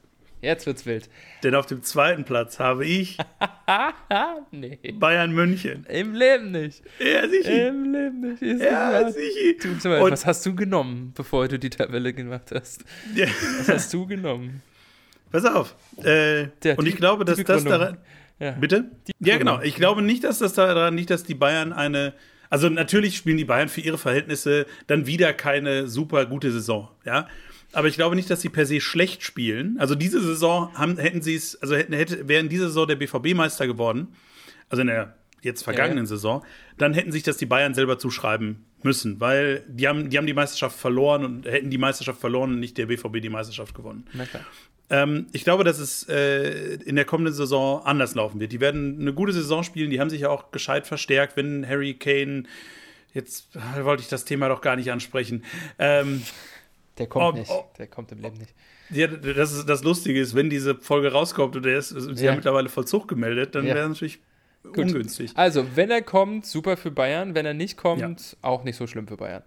[0.42, 1.08] Jetzt wird's wild.
[1.44, 3.18] Denn auf dem zweiten Platz habe ich
[4.52, 4.80] nee.
[4.94, 5.86] Bayern München.
[5.88, 6.82] Im Leben nicht.
[7.00, 7.68] Ja, sicher.
[7.68, 8.42] Im Leben nicht.
[8.42, 10.02] Ist ja, sicher.
[10.02, 12.84] Was hast du genommen, bevor du die Tabelle gemacht hast?
[13.14, 13.28] Ja.
[13.60, 14.64] Was hast du genommen?
[15.32, 15.76] Pass auf.
[16.04, 18.00] Äh, und ich glaube, dass das daran.
[18.42, 18.52] Ja.
[18.52, 18.90] Bitte?
[19.20, 19.62] ja, genau.
[19.62, 22.14] Ich glaube nicht, dass das daran nicht, dass die Bayern eine.
[22.50, 27.28] Also natürlich spielen die Bayern für ihre Verhältnisse dann wieder keine super gute Saison, ja.
[27.72, 29.78] Aber ich glaube nicht, dass sie per se schlecht spielen.
[29.80, 33.68] Also diese Saison haben, hätten sie es, also hätten, hätte, wären diese Saison der BVB-Meister
[33.68, 34.10] geworden,
[34.68, 36.08] also in der jetzt vergangenen ja.
[36.08, 36.44] Saison,
[36.78, 40.34] dann hätten sich das die Bayern selber zuschreiben müssen, weil die haben, die haben die
[40.34, 44.06] Meisterschaft verloren und hätten die Meisterschaft verloren und nicht der BVB die Meisterschaft gewonnen.
[44.92, 48.52] Ähm, ich glaube, dass es äh, in der kommenden Saison anders laufen wird.
[48.52, 51.94] Die werden eine gute Saison spielen, die haben sich ja auch gescheit verstärkt, wenn Harry
[51.94, 52.44] Kane,
[53.14, 53.48] jetzt
[53.82, 55.46] wollte ich das Thema doch gar nicht ansprechen.
[55.80, 56.22] Ähm,
[56.98, 58.54] der kommt oh, nicht, der kommt im Leben nicht.
[58.90, 62.32] Ja, das, ist, das Lustige ist, wenn diese Folge rauskommt und er ist, ist ja.
[62.32, 63.74] ja mittlerweile Vollzug gemeldet, dann ja.
[63.74, 64.20] wäre es natürlich
[64.64, 64.78] Gut.
[64.78, 65.32] ungünstig.
[65.36, 67.34] Also, wenn er kommt, super für Bayern.
[67.34, 68.38] Wenn er nicht kommt, ja.
[68.42, 69.44] auch nicht so schlimm für Bayern.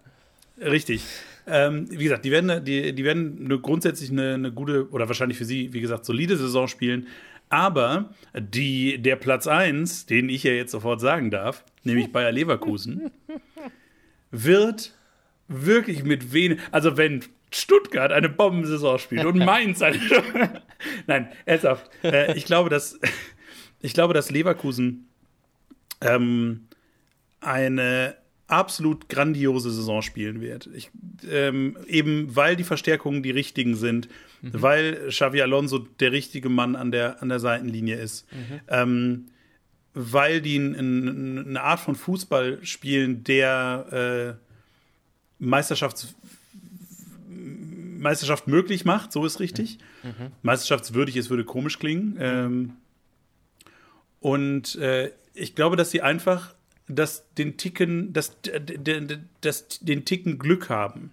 [0.58, 1.04] Richtig.
[1.46, 5.36] Ähm, wie gesagt, die werden, die, die werden eine, grundsätzlich eine, eine, gute oder wahrscheinlich
[5.36, 7.06] für sie, wie gesagt, solide Saison spielen.
[7.50, 13.10] Aber die, der Platz 1, den ich ja jetzt sofort sagen darf, nämlich Bayer Leverkusen,
[14.30, 14.94] wird
[15.48, 16.58] wirklich mit wenig.
[16.72, 20.00] Also, wenn Stuttgart eine Bombensaison spielt und Mainz eine.
[21.06, 21.90] Nein, ernsthaft.
[22.02, 22.98] Äh, ich, glaube, dass,
[23.80, 25.08] ich glaube, dass Leverkusen
[26.00, 26.68] ähm,
[27.40, 28.16] eine
[28.46, 30.68] absolut grandiose Saison spielen wird.
[30.74, 30.90] Ich,
[31.30, 34.08] ähm, eben weil die Verstärkungen die richtigen sind,
[34.42, 34.50] mhm.
[34.52, 38.60] weil Xavi Alonso der richtige Mann an der, an der Seitenlinie ist, mhm.
[38.68, 39.26] ähm,
[39.94, 46.14] weil die eine Art von Fußball spielen, der äh, Meisterschafts
[48.04, 49.78] Meisterschaft möglich macht, so ist richtig.
[50.02, 50.32] Mhm.
[50.42, 52.18] Meisterschaftswürdig ist, würde komisch klingen.
[52.20, 52.72] Ähm,
[54.20, 56.54] und äh, ich glaube, dass sie einfach
[56.88, 58.36] das den Ticken, das,
[59.40, 61.10] das, den Ticken Glück haben.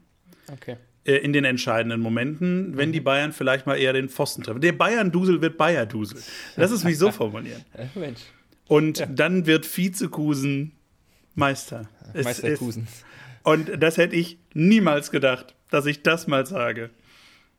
[0.52, 0.78] Okay.
[1.04, 2.94] Äh, in den entscheidenden Momenten, wenn mhm.
[2.94, 4.62] die Bayern vielleicht mal eher den Pfosten treffen.
[4.62, 6.22] Der Bayern-Dusel wird Bayer-Dusel.
[6.58, 7.64] Lass es mich so formulieren.
[7.96, 8.22] Mensch.
[8.68, 9.06] Und ja.
[9.08, 10.74] dann wird Vizekusen
[11.36, 11.90] Meister.
[12.14, 12.88] Meister Kusen.
[13.44, 16.90] Und das hätte ich niemals gedacht, dass ich das mal sage.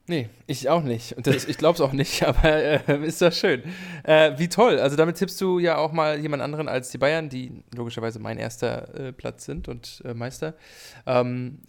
[0.08, 1.12] Nee, ich auch nicht.
[1.12, 3.62] Und das, ich glaube es auch nicht, aber äh, ist doch schön.
[4.02, 4.78] Äh, wie toll.
[4.78, 8.38] Also damit tippst du ja auch mal jemand anderen als die Bayern, die logischerweise mein
[8.38, 10.54] erster äh, Platz sind und äh, Meister.
[11.06, 11.60] Ähm,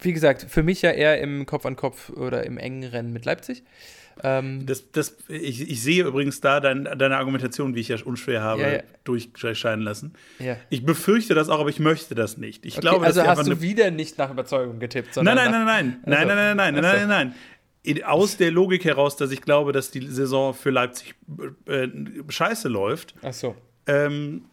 [0.00, 3.24] wie gesagt, für mich ja eher im Kopf an Kopf oder im engen Rennen mit
[3.24, 3.62] Leipzig.
[4.22, 8.40] Ähm, das, das, ich, ich, sehe übrigens da dein, deine Argumentation, wie ich ja unschwer
[8.40, 8.82] habe, ja, ja.
[9.04, 10.14] durchscheinen lassen.
[10.38, 10.56] Ja.
[10.70, 12.64] Ich befürchte das auch, aber ich möchte das nicht.
[12.64, 15.34] Ich okay, glaube, also hast du wieder nicht nach Überzeugung getippt, sondern.
[15.34, 15.98] Nein, nein, nein, nein.
[16.06, 17.34] Nein, also, nein, nein, nein, nein, nein, nein, nein.
[18.04, 21.14] Aus der Logik heraus, dass ich glaube, dass die Saison für Leipzig
[21.66, 21.88] äh,
[22.28, 23.14] scheiße läuft.
[23.22, 23.54] Ach so.
[23.86, 24.46] Ähm,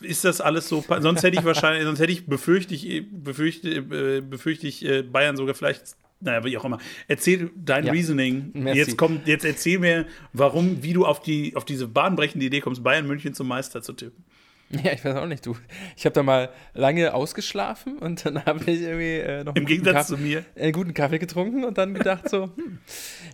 [0.00, 0.82] ist das alles so?
[1.00, 5.36] Sonst hätte ich wahrscheinlich, sonst hätte ich befürchte ich, befürchte, äh, befürchte ich äh, Bayern
[5.36, 6.78] sogar vielleicht naja, wie auch immer.
[7.08, 7.92] Erzähl dein ja.
[7.92, 8.50] Reasoning.
[8.54, 8.78] Merci.
[8.78, 12.82] Jetzt kommt, jetzt erzähl mir, warum, wie du auf die, auf diese bahnbrechende Idee kommst,
[12.82, 14.24] Bayern München zum Meister zu tippen.
[14.82, 15.56] Ja, ich weiß auch nicht, du.
[15.96, 19.94] Ich habe da mal lange ausgeschlafen und dann habe ich irgendwie äh, noch Im Gegensatz
[19.94, 20.44] Kaffee, zu mir.
[20.56, 22.78] einen guten Kaffee getrunken und dann gedacht so, hm.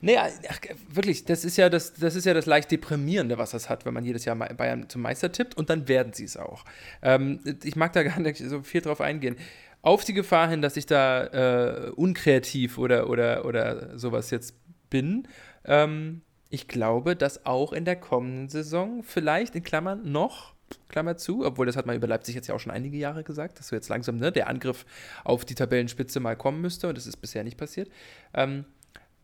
[0.03, 0.59] Nee, ach,
[0.91, 3.95] wirklich, das ist ja das, das ist ja das leicht deprimierende, was das hat, wenn
[3.95, 6.65] man jedes Jahr Bayern zum Meister tippt und dann werden sie es auch.
[7.03, 9.37] Ähm, ich mag da gar nicht so viel drauf eingehen
[9.83, 14.55] auf die Gefahr hin, dass ich da äh, unkreativ oder, oder, oder sowas jetzt
[14.91, 15.27] bin,
[15.65, 20.52] ähm, ich glaube, dass auch in der kommenden Saison vielleicht in Klammern noch,
[20.89, 23.59] Klammer zu, obwohl das hat man über Leipzig jetzt ja auch schon einige Jahre gesagt,
[23.59, 24.85] dass so jetzt langsam ne, der Angriff
[25.25, 27.91] auf die Tabellenspitze mal kommen müsste und das ist bisher nicht passiert.
[28.35, 28.65] Ähm,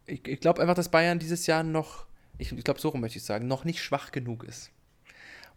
[0.06, 2.06] ich, ich glaube einfach, dass Bayern dieses Jahr noch,
[2.38, 4.70] ich, ich glaube, so rum möchte ich sagen, noch nicht schwach genug ist,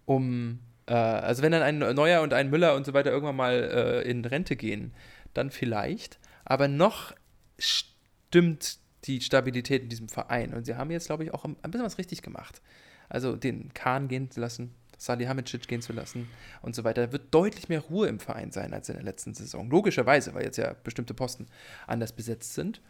[0.06, 3.54] um äh, also wenn dann ein Neuer und ein Müller und so weiter irgendwann mal
[3.54, 4.94] äh, in Rente gehen,
[5.34, 6.20] dann vielleicht.
[6.44, 7.14] Aber noch
[7.58, 10.54] stimmt die Stabilität in diesem Verein.
[10.54, 12.62] Und sie haben jetzt, glaube ich, auch ein bisschen was richtig gemacht.
[13.10, 16.30] Also den Kahn gehen zu lassen, Salihamidzic gehen zu lassen
[16.62, 17.08] und so weiter.
[17.08, 19.70] Da wird deutlich mehr Ruhe im Verein sein als in der letzten Saison.
[19.70, 21.48] Logischerweise, weil jetzt ja bestimmte Posten
[21.88, 22.82] anders besetzt sind.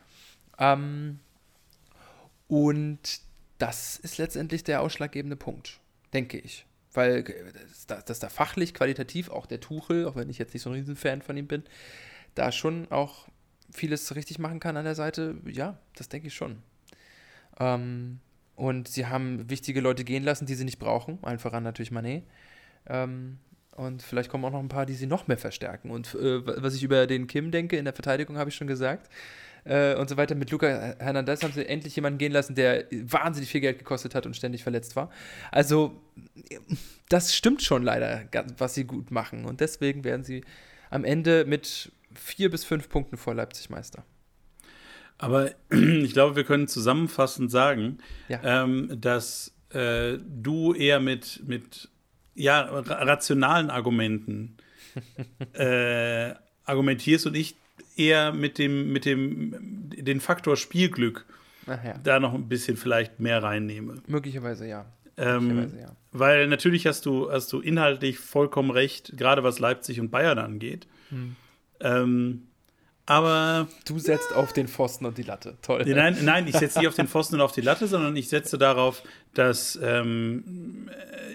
[0.58, 1.20] Ähm,
[2.48, 3.22] und
[3.58, 5.80] das ist letztendlich der ausschlaggebende Punkt,
[6.14, 7.24] denke ich weil
[7.88, 10.76] dass, dass da fachlich, qualitativ auch der Tuchel, auch wenn ich jetzt nicht so ein
[10.76, 11.64] Riesenfan von ihm bin,
[12.36, 13.28] da schon auch
[13.72, 16.62] vieles richtig machen kann an der Seite, ja, das denke ich schon.
[17.60, 18.20] Ähm,
[18.62, 22.24] und sie haben wichtige Leute gehen lassen, die sie nicht brauchen, allen voran natürlich Manet.
[22.88, 23.40] Ähm,
[23.76, 25.90] und vielleicht kommen auch noch ein paar, die sie noch mehr verstärken.
[25.90, 29.10] Und äh, was ich über den Kim denke, in der Verteidigung habe ich schon gesagt
[29.64, 30.36] äh, und so weiter.
[30.36, 34.28] Mit Luca Hernandez haben sie endlich jemanden gehen lassen, der wahnsinnig viel Geld gekostet hat
[34.28, 35.10] und ständig verletzt war.
[35.52, 36.00] Also,
[37.10, 38.26] das stimmt schon leider,
[38.60, 39.46] was sie gut machen.
[39.46, 40.44] Und deswegen werden sie
[40.92, 44.06] am Ende mit vier bis fünf Punkten vor Leipzig Meister.
[45.22, 48.40] Aber ich glaube, wir können zusammenfassend sagen, ja.
[48.44, 51.90] ähm, dass äh, du eher mit, mit
[52.34, 54.58] ja, rationalen Argumenten
[55.54, 56.34] äh,
[56.66, 57.56] argumentierst und ich
[57.96, 61.26] eher mit dem, mit dem, den Faktor Spielglück
[61.68, 62.00] ja.
[62.04, 64.02] da noch ein bisschen vielleicht mehr reinnehme.
[64.08, 64.86] Möglicherweise ja.
[65.18, 65.96] Ähm, Möglicherweise, ja.
[66.12, 70.88] Weil natürlich hast du, hast du inhaltlich vollkommen recht, gerade was Leipzig und Bayern angeht.
[71.10, 71.36] Hm.
[71.80, 72.48] Ähm,
[73.06, 73.68] aber.
[73.86, 75.56] Du setzt auf den Pfosten und die Latte.
[75.62, 75.84] Toll.
[75.86, 78.58] Nein, nein, ich setze nicht auf den Pfosten und auf die Latte, sondern ich setze
[78.58, 79.80] darauf, dass.
[79.82, 80.90] Ähm,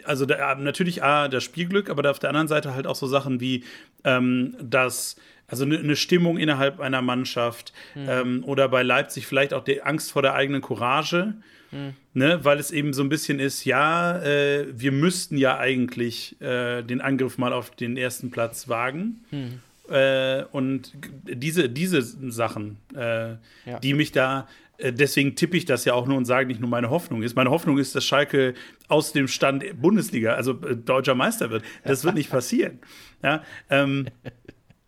[0.04, 3.40] also da, natürlich A, das Spielglück, aber auf der anderen Seite halt auch so Sachen
[3.40, 3.64] wie,
[4.04, 5.16] ähm, dass
[5.48, 8.06] also eine ne Stimmung innerhalb einer Mannschaft mhm.
[8.08, 11.34] ähm, oder bei Leipzig vielleicht auch die Angst vor der eigenen Courage,
[11.70, 11.94] mhm.
[12.14, 16.82] ne, weil es eben so ein bisschen ist, ja, äh, wir müssten ja eigentlich äh,
[16.82, 19.24] den Angriff mal auf den ersten Platz wagen.
[19.30, 19.60] Mhm.
[19.88, 20.92] Äh, und
[21.24, 23.30] diese, diese Sachen, äh,
[23.64, 23.78] ja.
[23.82, 24.46] die mich da
[24.78, 27.34] äh, deswegen tippe ich das ja auch nur und sage nicht nur meine Hoffnung ist.
[27.34, 28.54] Meine Hoffnung ist, dass Schalke
[28.88, 31.64] aus dem Stand Bundesliga, also äh, deutscher Meister wird.
[31.84, 32.78] Das wird nicht passieren.
[33.22, 34.08] Ja, ähm,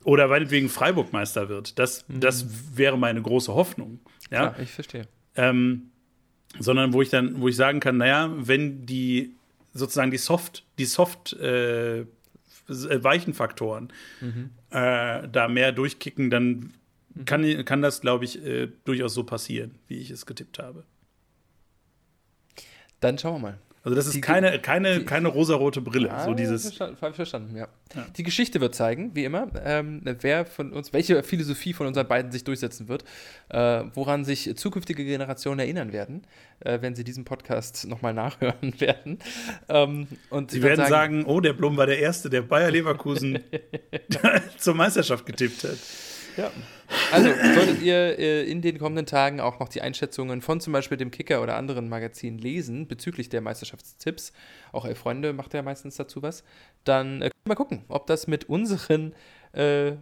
[0.04, 1.78] oder meinetwegen Freiburg Meister wird.
[1.78, 2.20] Das, mhm.
[2.20, 4.00] das wäre meine große Hoffnung.
[4.30, 5.08] Ja, Klar, ich verstehe.
[5.36, 5.90] Ähm,
[6.58, 9.34] sondern wo ich dann, wo ich sagen kann, naja, wenn die
[9.74, 12.06] sozusagen die Soft, die Soft äh,
[12.68, 14.50] weichen Faktoren mhm.
[14.70, 16.72] Äh, da mehr durchkicken, dann
[17.14, 17.24] mhm.
[17.24, 20.84] kann, kann das, glaube ich, äh, durchaus so passieren, wie ich es getippt habe.
[23.00, 23.58] Dann schauen wir mal.
[23.88, 26.08] Also das ist die, keine, keine, die, keine rosarote Brille.
[26.08, 26.74] Ja, so dieses.
[26.74, 27.68] Verstanden, verstanden ja.
[27.94, 28.06] ja.
[28.18, 32.30] Die Geschichte wird zeigen, wie immer, ähm, wer von uns, welche Philosophie von unseren beiden
[32.30, 33.04] sich durchsetzen wird,
[33.48, 36.26] äh, woran sich zukünftige Generationen erinnern werden,
[36.60, 39.20] äh, wenn sie diesen Podcast nochmal nachhören werden.
[39.70, 43.38] Ähm, und sie werden sagen, sagen, oh, der Blum war der Erste, der Bayer Leverkusen
[44.58, 45.78] zur Meisterschaft getippt hat.
[46.38, 46.52] Ja.
[47.10, 50.96] Also solltet ihr äh, in den kommenden Tagen auch noch die Einschätzungen von zum Beispiel
[50.96, 54.32] dem Kicker oder anderen Magazinen lesen bezüglich der Meisterschaftstipps,
[54.70, 56.44] auch Elf Freunde macht ja meistens dazu was,
[56.84, 59.14] dann äh, mal gucken, ob das mit unseren
[59.52, 59.94] äh,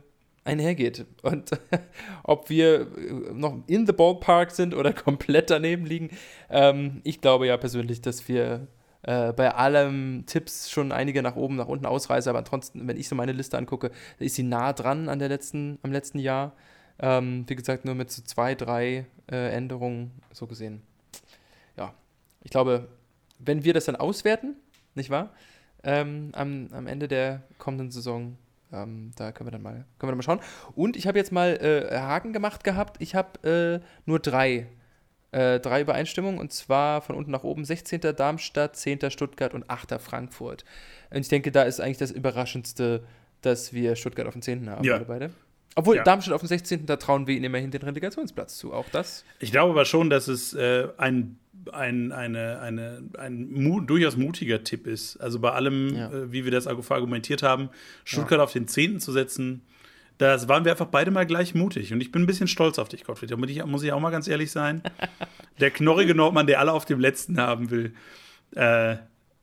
[0.44, 1.06] einhergeht.
[1.22, 1.50] Und
[2.22, 2.86] ob wir
[3.32, 6.10] noch in the ballpark sind oder komplett daneben liegen,
[6.50, 8.68] ähm, ich glaube ja persönlich, dass wir
[9.06, 13.08] äh, bei allem Tipps schon einige nach oben, nach unten ausreißen, aber ansonsten, wenn ich
[13.08, 16.52] so meine Liste angucke, ist sie nah dran an der letzten, am letzten Jahr.
[16.98, 20.82] Ähm, wie gesagt, nur mit so zwei, drei äh, Änderungen so gesehen.
[21.76, 21.94] Ja,
[22.42, 22.88] ich glaube,
[23.38, 24.56] wenn wir das dann auswerten,
[24.96, 25.30] nicht wahr?
[25.84, 28.36] Ähm, am, am Ende der kommenden Saison,
[28.72, 30.40] ähm, da können wir dann mal, können wir dann mal schauen.
[30.74, 33.00] Und ich habe jetzt mal äh, Haken gemacht gehabt.
[33.00, 34.66] Ich habe äh, nur drei,
[35.32, 38.00] äh, drei Übereinstimmungen und zwar von unten nach oben 16.
[38.16, 39.10] Darmstadt, 10.
[39.10, 40.00] Stuttgart und 8.
[40.00, 40.64] Frankfurt.
[41.10, 43.02] Und ich denke, da ist eigentlich das Überraschendste,
[43.42, 44.68] dass wir Stuttgart auf dem 10.
[44.70, 44.98] haben, ja.
[44.98, 45.30] beide.
[45.74, 46.04] Obwohl, Ja.
[46.04, 46.86] Darmstadt auf dem 16.
[46.86, 48.72] da trauen wir ihnen immerhin den Relegationsplatz zu.
[48.72, 49.24] Auch das.
[49.40, 51.38] Ich glaube aber schon, dass es äh, ein,
[51.70, 55.18] ein, eine, eine, ein mu durchaus mutiger Tipp ist.
[55.18, 56.10] Also bei allem, Ja.
[56.10, 57.68] äh, wie wir das argu- argumentiert haben,
[58.04, 59.00] Stuttgart auf den 10.
[59.00, 59.62] zu setzen,
[60.18, 61.92] das waren wir einfach beide mal gleich mutig.
[61.92, 63.30] Und ich bin ein bisschen stolz auf dich, Gottfried.
[63.30, 64.82] Da muss ich, auch mal ganz ehrlich sein.
[65.60, 67.94] Der knorrige Nordmann, der alle auf dem letzten haben will.
[68.54, 68.96] Äh,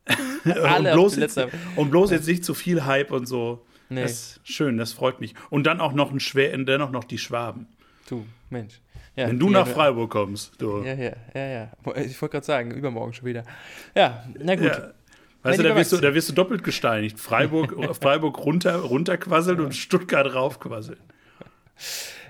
[0.44, 1.40] und, bloß jetzt,
[1.74, 3.66] und bloß jetzt nicht zu viel Hype und so.
[3.88, 4.02] Nee.
[4.02, 5.34] Das ist schön, das freut mich.
[5.50, 7.66] Und dann auch noch ein schwer, dennoch noch die Schwaben.
[8.08, 8.80] Du, Mensch.
[9.16, 10.82] Ja, Wenn du nach Freiburg kommst, du.
[10.82, 11.72] Ja, ja, ja, ja.
[11.96, 13.44] Ich wollte gerade sagen, übermorgen schon wieder.
[13.94, 14.66] Ja, na gut.
[14.66, 14.92] Ja.
[15.44, 17.20] Weißt du, da wirst du, da wirst du doppelt gesteinigt.
[17.20, 20.98] Freiburg, Freiburg runter, runterquasseln und Stuttgart raufquasseln.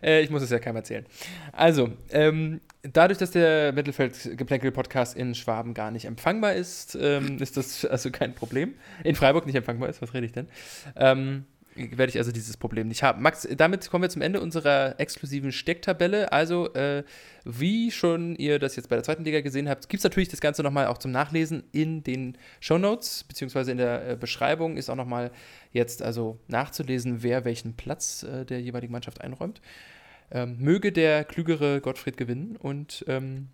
[0.03, 1.07] Äh, ich muss es ja keinem erzählen.
[1.53, 7.85] Also, ähm, dadurch, dass der Mittelfeld-Geplänkel-Podcast in Schwaben gar nicht empfangbar ist, ähm, ist das
[7.85, 8.75] also kein Problem.
[9.05, 10.49] In Freiburg nicht empfangbar ist, was rede ich denn?
[10.97, 11.45] Ähm,
[11.77, 13.23] werde ich also dieses Problem nicht haben.
[13.23, 16.33] Max, damit kommen wir zum Ende unserer exklusiven Stecktabelle.
[16.33, 17.05] Also, äh,
[17.45, 20.41] wie schon ihr das jetzt bei der zweiten Liga gesehen habt, gibt es natürlich das
[20.41, 24.97] Ganze nochmal auch zum Nachlesen in den Shownotes, beziehungsweise in der äh, Beschreibung ist auch
[24.97, 25.33] nochmal
[25.73, 29.61] jetzt also nachzulesen, wer welchen Platz äh, der jeweiligen Mannschaft einräumt.
[30.31, 33.49] Ähm, möge der klügere Gottfried gewinnen und ähm,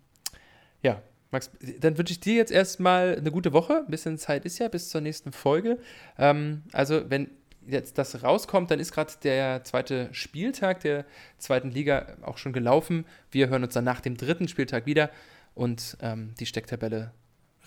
[0.83, 1.01] ja,
[1.31, 1.49] Max,
[1.79, 3.77] dann wünsche ich dir jetzt erstmal eine gute Woche.
[3.85, 5.79] Ein bisschen Zeit ist ja bis zur nächsten Folge.
[6.17, 7.29] Ähm, also, wenn
[7.67, 11.05] jetzt das rauskommt, dann ist gerade der zweite Spieltag der
[11.37, 13.05] zweiten Liga auch schon gelaufen.
[13.29, 15.09] Wir hören uns dann nach dem dritten Spieltag wieder
[15.53, 17.11] und ähm, die Stecktabelle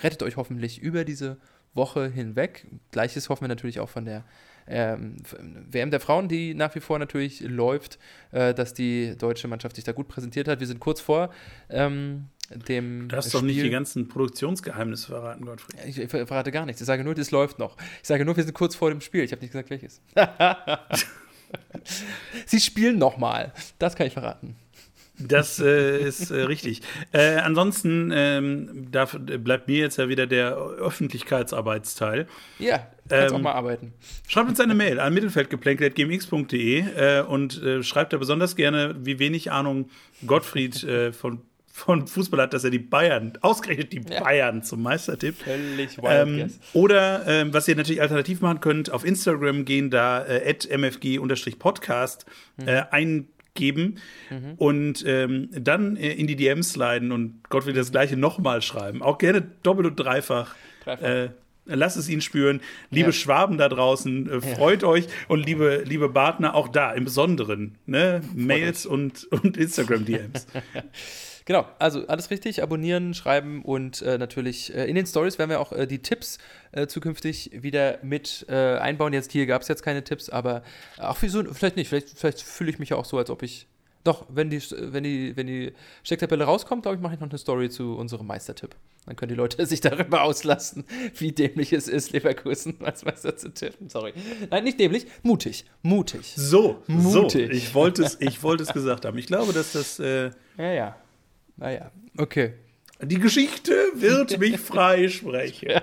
[0.03, 1.37] rettet euch hoffentlich über diese
[1.75, 2.67] Woche hinweg.
[2.93, 4.25] Gleiches hoffen wir natürlich auch von der
[4.67, 5.17] ähm,
[5.71, 7.99] WM der Frauen, die nach wie vor natürlich läuft,
[8.33, 10.61] äh, dass die deutsche Mannschaft sich da gut präsentiert hat.
[10.61, 11.31] Wir sind kurz vor
[11.69, 15.77] ähm, dem Du hast doch nicht die ganzen Produktionsgeheimnisse verraten, Gottfried.
[15.87, 16.81] ich, ich ver- verrate gar nichts.
[16.81, 17.77] Ich sage nur, das läuft noch.
[18.03, 19.25] Ich sage nur, wir sind kurz vor dem Spiel.
[19.25, 20.01] Ich habe nicht gesagt, welches.
[22.47, 23.53] Sie spielen nochmal.
[23.79, 24.57] Das kann ich verraten.
[25.17, 26.83] Das äh, ist äh, richtig.
[27.13, 32.27] Äh, ansonsten ähm, darf, bleibt mir jetzt ja wieder der Öffentlichkeitsarbeitsteil.
[32.59, 33.93] Ja, kannst Ähm, auch mal arbeiten.
[34.27, 39.53] Schreibt uns eine Mail an mittelfeldgeplänkel.gmx.de äh, und äh, schreibt da besonders gerne, wie wenig
[39.53, 39.89] Ahnung
[40.27, 41.43] Gottfried äh, von,
[41.77, 44.23] von Fußball hat, dass er die Bayern, ausgerechnet die Ja.
[44.23, 45.35] Bayern zum Meistertipp.
[45.43, 46.61] Völlig wild Ähm, guess.
[46.73, 52.27] oder ähm, was ihr natürlich alternativ machen könnt, auf Instagram gehen, da äh, mfg-podcast
[52.65, 53.97] äh, eingeben
[54.57, 59.03] und ähm, dann äh, in die DMs sliden und Gott will das gleiche nochmal schreiben.
[59.03, 60.55] Auch gerne doppelt und dreifach.
[60.85, 61.03] Dreifach.
[61.03, 61.29] Äh,
[61.67, 62.61] Lasst es ihn spüren.
[62.91, 63.13] Liebe Ja.
[63.13, 65.07] Schwaben da draußen, äh, freut euch.
[65.29, 67.77] Und liebe, liebe Partner, auch da im Besonderen.
[67.87, 68.21] Ne?
[68.35, 70.47] Mails und, und Instagram-DMs.
[71.47, 75.61] Genau, also alles richtig, abonnieren, schreiben und äh, natürlich äh, in den Stories werden wir
[75.61, 76.39] auch äh, die Tipps
[76.73, 79.13] äh, zukünftig wieder mit äh, einbauen.
[79.13, 80.63] Jetzt hier gab es jetzt keine Tipps, aber
[80.99, 83.43] auch für so, vielleicht nicht, vielleicht, vielleicht fühle ich mich ja auch so, als ob
[83.43, 83.67] ich.
[84.05, 85.73] Doch, wenn die, wenn die, wenn die
[86.03, 88.77] Stecktabelle rauskommt, glaube ich, mache ich noch eine Story zu unserem Meistertipp.
[89.07, 90.85] Dann können die Leute sich darüber auslassen,
[91.17, 93.91] wie dämlich es ist, Leverkusen als Meister zu tippen.
[93.91, 94.15] Sorry.
[94.51, 95.67] Nein, nicht dämlich, mutig.
[95.83, 96.33] Mutig.
[96.37, 97.23] So, so.
[97.23, 97.51] Mutig.
[97.51, 99.19] Ich wollte es, ich wollte es gesagt haben.
[99.19, 99.99] Ich glaube, dass das.
[99.99, 100.97] Äh, Ja, ja.
[101.57, 102.55] Naja, okay.
[103.01, 105.81] die Geschichte wird mich freisprechen.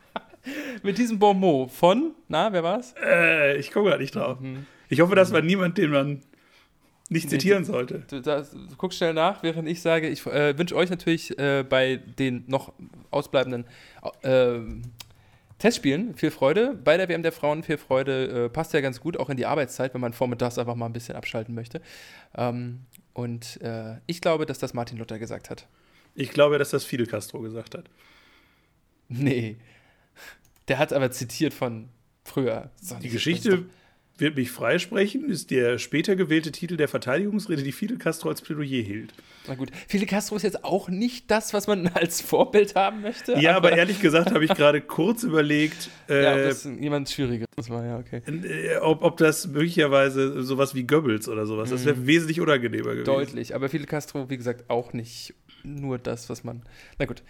[0.82, 2.94] Mit diesem Bonmot von, na, wer war's?
[3.02, 4.40] Äh, ich komme gar nicht drauf.
[4.40, 4.66] Mhm.
[4.88, 6.22] Ich hoffe, das war niemand, den man
[7.08, 8.02] nicht zitieren sollte.
[8.08, 11.64] Du, das, du guckst schnell nach, während ich sage, ich äh, wünsche euch natürlich äh,
[11.68, 12.72] bei den noch
[13.10, 13.64] ausbleibenden
[14.22, 14.58] äh,
[15.58, 16.74] Testspielen viel Freude.
[16.74, 18.46] Bei der WM der Frauen viel Freude.
[18.46, 20.92] Äh, passt ja ganz gut auch in die Arbeitszeit, wenn man vormittags einfach mal ein
[20.92, 21.80] bisschen abschalten möchte.
[22.36, 22.80] Ähm,
[23.16, 25.66] und äh, ich glaube, dass das Martin Luther gesagt hat.
[26.14, 27.88] Ich glaube, dass das Fidel Castro gesagt hat.
[29.08, 29.56] Nee.
[30.68, 31.88] Der hat aber zitiert von
[32.24, 32.70] früher.
[33.02, 33.64] Die Geschichte
[34.18, 38.82] wird mich freisprechen, ist der später gewählte Titel der Verteidigungsrede, die Fidel Castro als Plädoyer
[38.82, 39.12] hielt.
[39.46, 43.32] Na gut, Fidel Castro ist jetzt auch nicht das, was man als Vorbild haben möchte.
[43.38, 47.10] Ja, aber, aber ehrlich gesagt habe ich gerade kurz überlegt, äh, ja, ob das jemand
[47.10, 48.22] Schwieriges war, ja, okay.
[48.26, 52.06] Äh, ob, ob das möglicherweise sowas wie Goebbels oder sowas, das wäre mhm.
[52.06, 53.04] wesentlich unangenehmer gewesen.
[53.04, 55.34] Deutlich, aber Fidel Castro, wie gesagt, auch nicht
[55.66, 56.62] nur das, was man.
[56.98, 57.22] Na gut.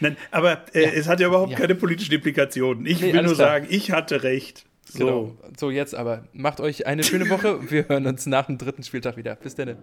[0.00, 0.90] Nein, aber äh, ja.
[0.90, 1.58] es hat ja überhaupt ja.
[1.58, 2.84] keine politischen Implikationen.
[2.84, 3.48] Ich nee, will nur klar.
[3.48, 4.65] sagen, ich hatte recht.
[4.88, 4.98] So.
[4.98, 5.32] Genau.
[5.56, 6.24] so, jetzt aber.
[6.32, 7.70] Macht euch eine schöne Woche.
[7.70, 9.34] Wir hören uns nach dem dritten Spieltag wieder.
[9.34, 9.76] Bis dann.